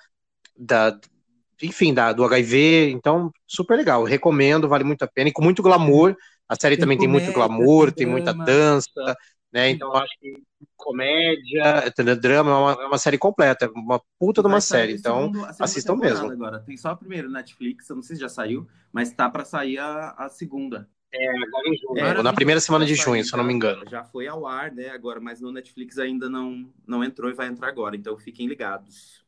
da 0.58 1.00
enfim, 1.62 1.94
da, 1.94 2.12
do 2.12 2.24
HIV. 2.24 2.92
Então, 2.92 3.32
super 3.48 3.78
legal. 3.78 4.04
Recomendo, 4.04 4.68
vale 4.68 4.84
muito 4.84 5.04
a 5.04 5.08
pena. 5.08 5.30
E 5.30 5.34
com 5.34 5.44
muito 5.44 5.64
glamour. 5.64 6.16
A 6.48 6.56
série 6.60 6.76
tem 6.76 6.82
também 6.82 6.98
comédia, 6.98 7.20
tem 7.20 7.26
muito 7.26 7.36
glamour, 7.36 7.86
tem, 7.92 8.06
tem 8.06 8.08
muita 8.08 8.34
dança, 8.34 9.18
né? 9.52 9.70
Então, 9.70 9.94
acho 9.96 10.20
que 10.20 10.34
comédia, 10.76 12.16
drama, 12.20 12.52
é 12.52 12.54
uma, 12.54 12.72
é 12.84 12.86
uma 12.86 12.98
série 12.98 13.18
completa, 13.18 13.72
uma 13.74 14.02
puta 14.20 14.42
de 14.42 14.48
uma 14.48 14.60
série. 14.60 14.94
Então, 14.94 15.32
assistam 15.60 15.96
mesmo. 15.96 16.30
Agora. 16.30 16.60
Tem 16.60 16.76
só 16.76 16.90
a 16.90 16.96
primeira 16.96 17.30
Netflix, 17.30 17.90
eu 17.90 17.96
não 17.96 18.04
sei 18.04 18.18
se 18.18 18.22
já 18.22 18.28
saiu, 18.28 18.68
mas 18.92 19.14
tá 19.14 19.30
para 19.30 19.46
sair 19.46 19.78
a, 19.78 20.10
a 20.18 20.30
segunda. 20.30 20.90
É, 21.14 21.30
agora 21.44 21.70
em 21.70 21.78
junho. 21.78 21.98
É, 22.00 22.24
na 22.24 22.34
primeira 22.34 22.60
semana 22.60 22.86
de 22.86 22.96
junho, 22.96 23.24
se 23.24 23.32
eu 23.32 23.38
não 23.38 23.44
me 23.44 23.54
engano. 23.54 23.88
Já 23.88 24.04
foi 24.04 24.28
ao 24.28 24.48
ar, 24.48 24.72
né? 24.72 24.90
Agora, 24.90 25.20
mas 25.20 25.40
no 25.40 25.52
Netflix 25.52 26.00
ainda 26.00 26.28
não, 26.28 26.68
não 26.88 27.04
entrou 27.04 27.30
e 27.30 27.34
vai 27.34 27.48
entrar 27.48 27.68
agora. 27.68 27.96
Então 27.96 28.18
fiquem 28.18 28.48
ligados. 28.48 29.24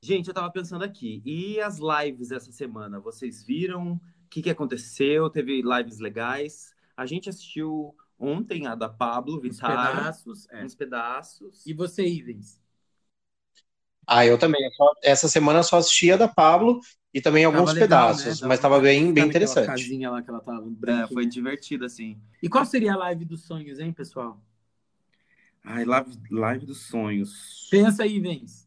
Gente, 0.00 0.28
eu 0.28 0.34
tava 0.34 0.50
pensando 0.50 0.84
aqui. 0.84 1.20
E 1.24 1.60
as 1.60 1.78
lives 1.78 2.30
essa 2.30 2.52
semana? 2.52 3.00
Vocês 3.00 3.42
viram? 3.42 3.94
O 3.94 4.28
que, 4.30 4.42
que 4.42 4.50
aconteceu? 4.50 5.28
Teve 5.28 5.62
lives 5.62 5.98
legais? 5.98 6.72
A 6.96 7.04
gente 7.06 7.28
assistiu 7.28 7.94
ontem 8.18 8.66
a 8.68 8.76
da 8.76 8.88
Pablo 8.88 9.40
Vittar. 9.40 9.72
Uns 9.72 9.96
pedaços. 9.96 10.48
É. 10.50 10.64
Uns 10.64 10.74
pedaços. 10.76 11.66
E 11.66 11.72
você, 11.72 12.06
Ivens? 12.06 12.60
Ah, 14.06 14.24
eu 14.24 14.38
também. 14.38 14.60
Essa 15.02 15.28
semana 15.28 15.62
só 15.62 15.78
assisti 15.78 16.12
a 16.12 16.16
da 16.16 16.28
Pablo 16.28 16.80
e 17.12 17.20
também 17.20 17.44
alguns 17.44 17.72
legal, 17.72 18.08
pedaços, 18.14 18.40
né? 18.40 18.48
mas 18.48 18.58
estava 18.58 18.78
bem, 18.78 19.12
bem 19.12 19.26
interessante. 19.26 19.66
casinha 19.66 20.10
lá 20.10 20.22
que 20.22 20.30
ela 20.30 20.40
tava 20.40 20.64
é, 20.86 21.06
foi 21.08 21.26
divertido, 21.26 21.84
assim. 21.84 22.20
E 22.42 22.48
qual 22.48 22.64
seria 22.64 22.94
a 22.94 22.96
live 22.96 23.24
dos 23.24 23.44
sonhos, 23.44 23.80
hein, 23.80 23.92
pessoal? 23.92 24.40
Ai, 25.64 25.84
live, 25.84 26.10
live 26.30 26.66
dos 26.66 26.86
sonhos. 26.86 27.66
Pensa 27.70 28.04
aí, 28.04 28.20
Vens. 28.20 28.66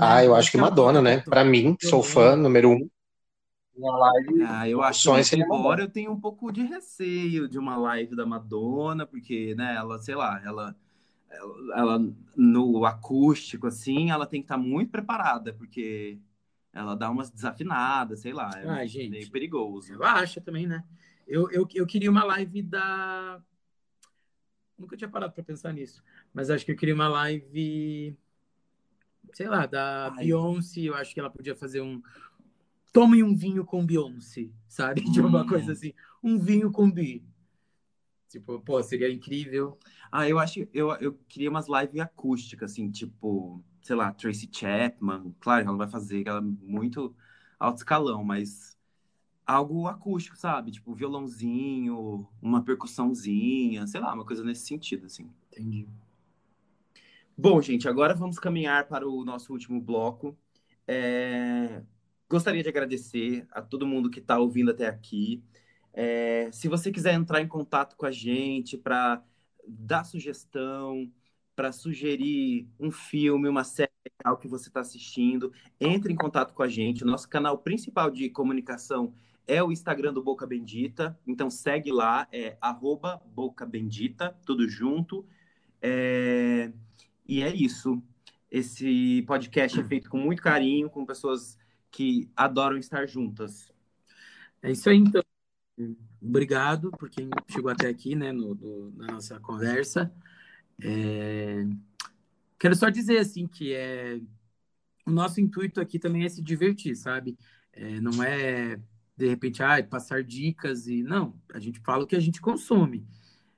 Ah, 0.00 0.24
eu 0.24 0.34
acho 0.34 0.50
que 0.50 0.58
Madonna, 0.58 1.02
né? 1.02 1.20
Para 1.20 1.44
mim, 1.44 1.76
sou 1.80 2.02
fã 2.02 2.36
número 2.36 2.70
um. 2.70 2.88
Uma 3.74 3.96
live. 3.96 4.42
Ah, 4.42 4.68
eu 4.68 4.82
acho 4.82 5.10
que 5.10 5.36
embora 5.36 5.82
eu 5.82 5.90
tenho 5.90 6.12
um 6.12 6.20
pouco 6.20 6.52
de 6.52 6.62
receio 6.62 7.48
de 7.48 7.58
uma 7.58 7.76
live 7.76 8.14
da 8.14 8.26
Madonna, 8.26 9.06
porque, 9.06 9.54
né, 9.54 9.74
ela, 9.76 9.98
sei 9.98 10.14
lá, 10.14 10.40
ela, 10.44 10.76
ela, 11.74 11.98
no 12.36 12.84
acústico, 12.84 13.66
assim, 13.66 14.10
ela 14.10 14.26
tem 14.26 14.40
que 14.40 14.46
estar 14.46 14.56
tá 14.56 14.62
muito 14.62 14.90
preparada, 14.90 15.52
porque 15.52 16.18
ela 16.72 16.94
dá 16.94 17.10
umas 17.10 17.30
desafinadas, 17.30 18.20
sei 18.20 18.32
lá, 18.32 18.50
é 18.56 18.68
ah, 18.68 18.86
gente, 18.86 19.10
meio 19.10 19.30
perigoso. 19.30 19.92
Eu 19.92 20.04
acho 20.04 20.40
também, 20.40 20.66
né? 20.66 20.84
Eu, 21.26 21.50
eu, 21.50 21.66
eu 21.74 21.86
queria 21.86 22.10
uma 22.10 22.24
live 22.24 22.62
da. 22.62 23.40
Nunca 24.78 24.96
tinha 24.96 25.08
parado 25.08 25.32
para 25.32 25.44
pensar 25.44 25.72
nisso, 25.72 26.02
mas 26.34 26.50
acho 26.50 26.64
que 26.64 26.72
eu 26.72 26.76
queria 26.76 26.94
uma 26.94 27.08
live 27.08 28.16
sei 29.32 29.48
lá, 29.48 29.66
da 29.66 30.12
Ai. 30.16 30.24
Beyoncé, 30.24 30.80
eu 30.82 30.94
acho 30.94 31.12
que 31.12 31.20
ela 31.20 31.30
podia 31.30 31.56
fazer 31.56 31.80
um. 31.80 32.02
Tome 32.92 33.22
um 33.22 33.34
vinho 33.34 33.64
com 33.64 33.84
Beyoncé, 33.84 34.50
sabe? 34.68 35.00
De 35.00 35.10
tipo, 35.12 35.26
uma 35.26 35.42
hum. 35.42 35.46
coisa 35.46 35.72
assim. 35.72 35.92
Um 36.22 36.38
vinho 36.38 36.70
com 36.70 36.90
Bi. 36.90 37.24
Tipo, 38.32 38.60
pô, 38.60 38.82
seria 38.82 39.12
incrível. 39.12 39.78
Ah, 40.10 40.28
eu 40.28 40.38
acho. 40.38 40.66
Eu, 40.72 40.90
eu 40.96 41.12
queria 41.28 41.50
umas 41.50 41.66
lives 41.68 42.00
acústicas, 42.00 42.72
assim, 42.72 42.90
tipo, 42.90 43.62
sei 43.82 43.94
lá, 43.96 44.12
Tracy 44.12 44.48
Chapman. 44.50 45.34
Claro, 45.40 45.62
ela 45.62 45.70
não 45.72 45.78
vai 45.78 45.88
fazer, 45.88 46.26
ela 46.26 46.38
é 46.38 46.42
muito 46.42 47.14
alto 47.58 47.78
escalão, 47.78 48.24
mas 48.24 48.76
algo 49.46 49.86
acústico, 49.86 50.36
sabe? 50.36 50.70
Tipo, 50.72 50.94
violãozinho, 50.94 52.26
uma 52.40 52.62
percussãozinha, 52.64 53.86
sei 53.86 54.00
lá, 54.00 54.14
uma 54.14 54.24
coisa 54.24 54.44
nesse 54.44 54.66
sentido, 54.66 55.06
assim. 55.06 55.30
Entendi. 55.52 55.86
Bom, 57.36 57.60
gente, 57.60 57.88
agora 57.88 58.14
vamos 58.14 58.38
caminhar 58.38 58.86
para 58.88 59.08
o 59.08 59.24
nosso 59.24 59.52
último 59.52 59.80
bloco. 59.80 60.36
É... 60.86 61.82
Gostaria 62.28 62.62
de 62.62 62.68
agradecer 62.68 63.46
a 63.50 63.60
todo 63.60 63.86
mundo 63.86 64.10
que 64.10 64.20
está 64.20 64.38
ouvindo 64.38 64.70
até 64.70 64.86
aqui. 64.86 65.42
É... 65.92 66.50
Se 66.52 66.68
você 66.68 66.90
quiser 66.90 67.14
entrar 67.14 67.40
em 67.40 67.48
contato 67.48 67.96
com 67.96 68.06
a 68.06 68.10
gente 68.10 68.76
para 68.76 69.22
dar 69.66 70.04
sugestão, 70.04 71.10
para 71.54 71.72
sugerir 71.72 72.68
um 72.80 72.90
filme, 72.90 73.48
uma 73.48 73.64
série 73.64 73.90
legal 74.18 74.38
que 74.38 74.48
você 74.48 74.68
está 74.68 74.80
assistindo, 74.80 75.52
entre 75.80 76.12
em 76.12 76.16
contato 76.16 76.54
com 76.54 76.62
a 76.62 76.68
gente. 76.68 77.04
O 77.04 77.06
nosso 77.06 77.28
canal 77.28 77.58
principal 77.58 78.10
de 78.10 78.28
comunicação 78.30 79.14
é 79.46 79.62
o 79.62 79.72
Instagram 79.72 80.12
do 80.12 80.22
Boca 80.22 80.46
Bendita. 80.46 81.18
Então 81.26 81.50
segue 81.50 81.92
lá, 81.92 82.26
é 82.32 82.56
Boca 83.34 83.66
Bendita, 83.66 84.36
tudo 84.46 84.68
junto. 84.68 85.26
É... 85.80 86.72
E 87.26 87.42
é 87.42 87.54
isso. 87.54 88.02
Esse 88.50 89.22
podcast 89.26 89.80
é 89.80 89.84
feito 89.84 90.10
com 90.10 90.18
muito 90.18 90.42
carinho, 90.42 90.90
com 90.90 91.06
pessoas 91.06 91.58
que 91.90 92.30
adoram 92.36 92.76
estar 92.76 93.06
juntas. 93.06 93.72
É 94.62 94.70
isso 94.70 94.88
aí, 94.88 94.98
então. 94.98 95.22
Obrigado 96.20 96.90
por 96.92 97.08
quem 97.08 97.30
chegou 97.48 97.70
até 97.70 97.88
aqui, 97.88 98.14
né, 98.14 98.32
no, 98.32 98.92
na 98.96 99.14
nossa 99.14 99.40
conversa. 99.40 100.12
É... 100.80 101.66
Quero 102.58 102.76
só 102.76 102.88
dizer, 102.88 103.18
assim, 103.18 103.46
que 103.46 103.72
é... 103.72 104.20
o 105.06 105.10
nosso 105.10 105.40
intuito 105.40 105.80
aqui 105.80 105.98
também 105.98 106.24
é 106.24 106.28
se 106.28 106.42
divertir, 106.42 106.94
sabe? 106.96 107.36
É, 107.72 108.00
não 108.00 108.22
é, 108.22 108.78
de 109.16 109.28
repente, 109.28 109.62
ah, 109.62 109.82
passar 109.82 110.22
dicas 110.22 110.86
e... 110.86 111.02
Não, 111.02 111.34
a 111.52 111.58
gente 111.58 111.80
fala 111.80 112.04
o 112.04 112.06
que 112.06 112.16
a 112.16 112.20
gente 112.20 112.40
consome. 112.40 113.06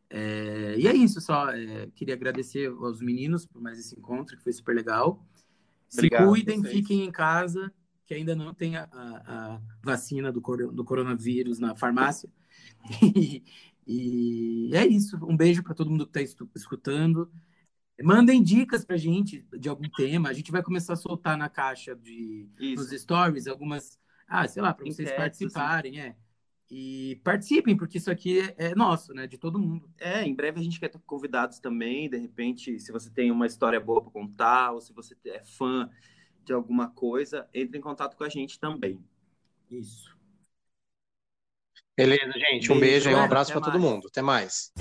É, 0.09 0.77
e 0.79 0.87
é 0.87 0.95
isso, 0.95 1.21
só 1.21 1.51
é, 1.51 1.89
queria 1.95 2.15
agradecer 2.15 2.69
aos 2.69 3.01
meninos 3.01 3.45
por 3.45 3.61
mais 3.61 3.79
esse 3.79 3.99
encontro, 3.99 4.37
que 4.37 4.45
foi 4.45 4.53
super 4.53 4.75
legal. 4.75 5.27
Obrigado, 5.93 6.23
Se 6.23 6.29
cuidem, 6.29 6.63
fiquem 6.63 7.05
em 7.05 7.11
casa, 7.11 7.73
que 8.07 8.15
ainda 8.15 8.35
não 8.35 8.53
tem 8.53 8.77
a, 8.77 8.89
a, 8.93 9.55
a 9.55 9.61
vacina 9.83 10.31
do, 10.31 10.41
do, 10.41 10.85
coronavírus 10.85 11.59
na 11.59 11.75
farmácia. 11.75 12.29
E, 13.03 13.43
e, 13.87 14.71
é 14.75 14.87
isso. 14.87 15.19
Um 15.27 15.37
beijo 15.37 15.63
para 15.63 15.75
todo 15.75 15.91
mundo 15.91 16.07
que 16.07 16.19
está 16.19 16.39
escutando. 16.55 17.31
Mandem 18.03 18.43
dicas 18.43 18.85
para 18.85 18.97
a 18.97 18.99
gente 18.99 19.47
de 19.59 19.69
algum 19.69 19.89
tema. 19.91 20.29
A 20.29 20.33
gente 20.33 20.51
vai 20.51 20.63
começar 20.63 20.95
a 20.95 20.97
soltar 20.97 21.37
na 21.37 21.49
caixa 21.49 21.95
de 21.95 22.49
nos 22.77 22.91
stories 22.91 23.47
algumas, 23.47 23.99
ah, 24.27 24.47
sei 24.49 24.63
lá, 24.63 24.73
para 24.73 24.87
vocês 24.87 25.11
participarem, 25.13 26.01
assim. 26.01 26.09
é. 26.09 26.17
E 26.71 27.21
participem, 27.23 27.77
porque 27.77 27.99
isso 27.99 28.11
aqui 28.11 28.41
é, 28.41 28.71
é 28.71 28.75
nosso, 28.75 29.13
né? 29.13 29.27
De 29.27 29.37
todo 29.37 29.59
mundo. 29.59 29.91
É, 29.99 30.23
em 30.25 30.35
breve 30.35 30.61
a 30.61 30.63
gente 30.63 30.81
quer 30.81 30.89
ter 30.89 30.99
convidados 31.07 31.59
também. 31.59 32.09
De 32.09 32.17
repente, 32.17 32.79
se 32.81 32.91
você 32.91 33.11
tem 33.11 33.31
uma 33.31 33.47
história 33.47 33.79
boa 33.79 34.01
para 34.01 34.11
contar, 34.11 34.73
ou 34.73 34.81
se 34.81 34.93
você 34.93 35.15
é 35.27 35.43
fã 35.43 35.91
de 36.45 36.53
alguma 36.53 36.91
coisa, 36.91 37.49
entre 37.53 37.79
em 37.79 37.81
contato 37.81 38.17
com 38.17 38.25
a 38.25 38.29
gente 38.29 38.59
também. 38.59 39.03
Isso. 39.71 40.15
Beleza, 41.97 42.33
gente. 42.33 42.73
Um 42.73 42.79
beijo, 42.79 43.05
beijo 43.05 43.11
e 43.11 43.15
um 43.15 43.25
abraço 43.25 43.53
para 43.53 43.61
todo 43.61 43.79
mundo. 43.79 44.09
Até 44.09 44.21
mais. 44.21 44.73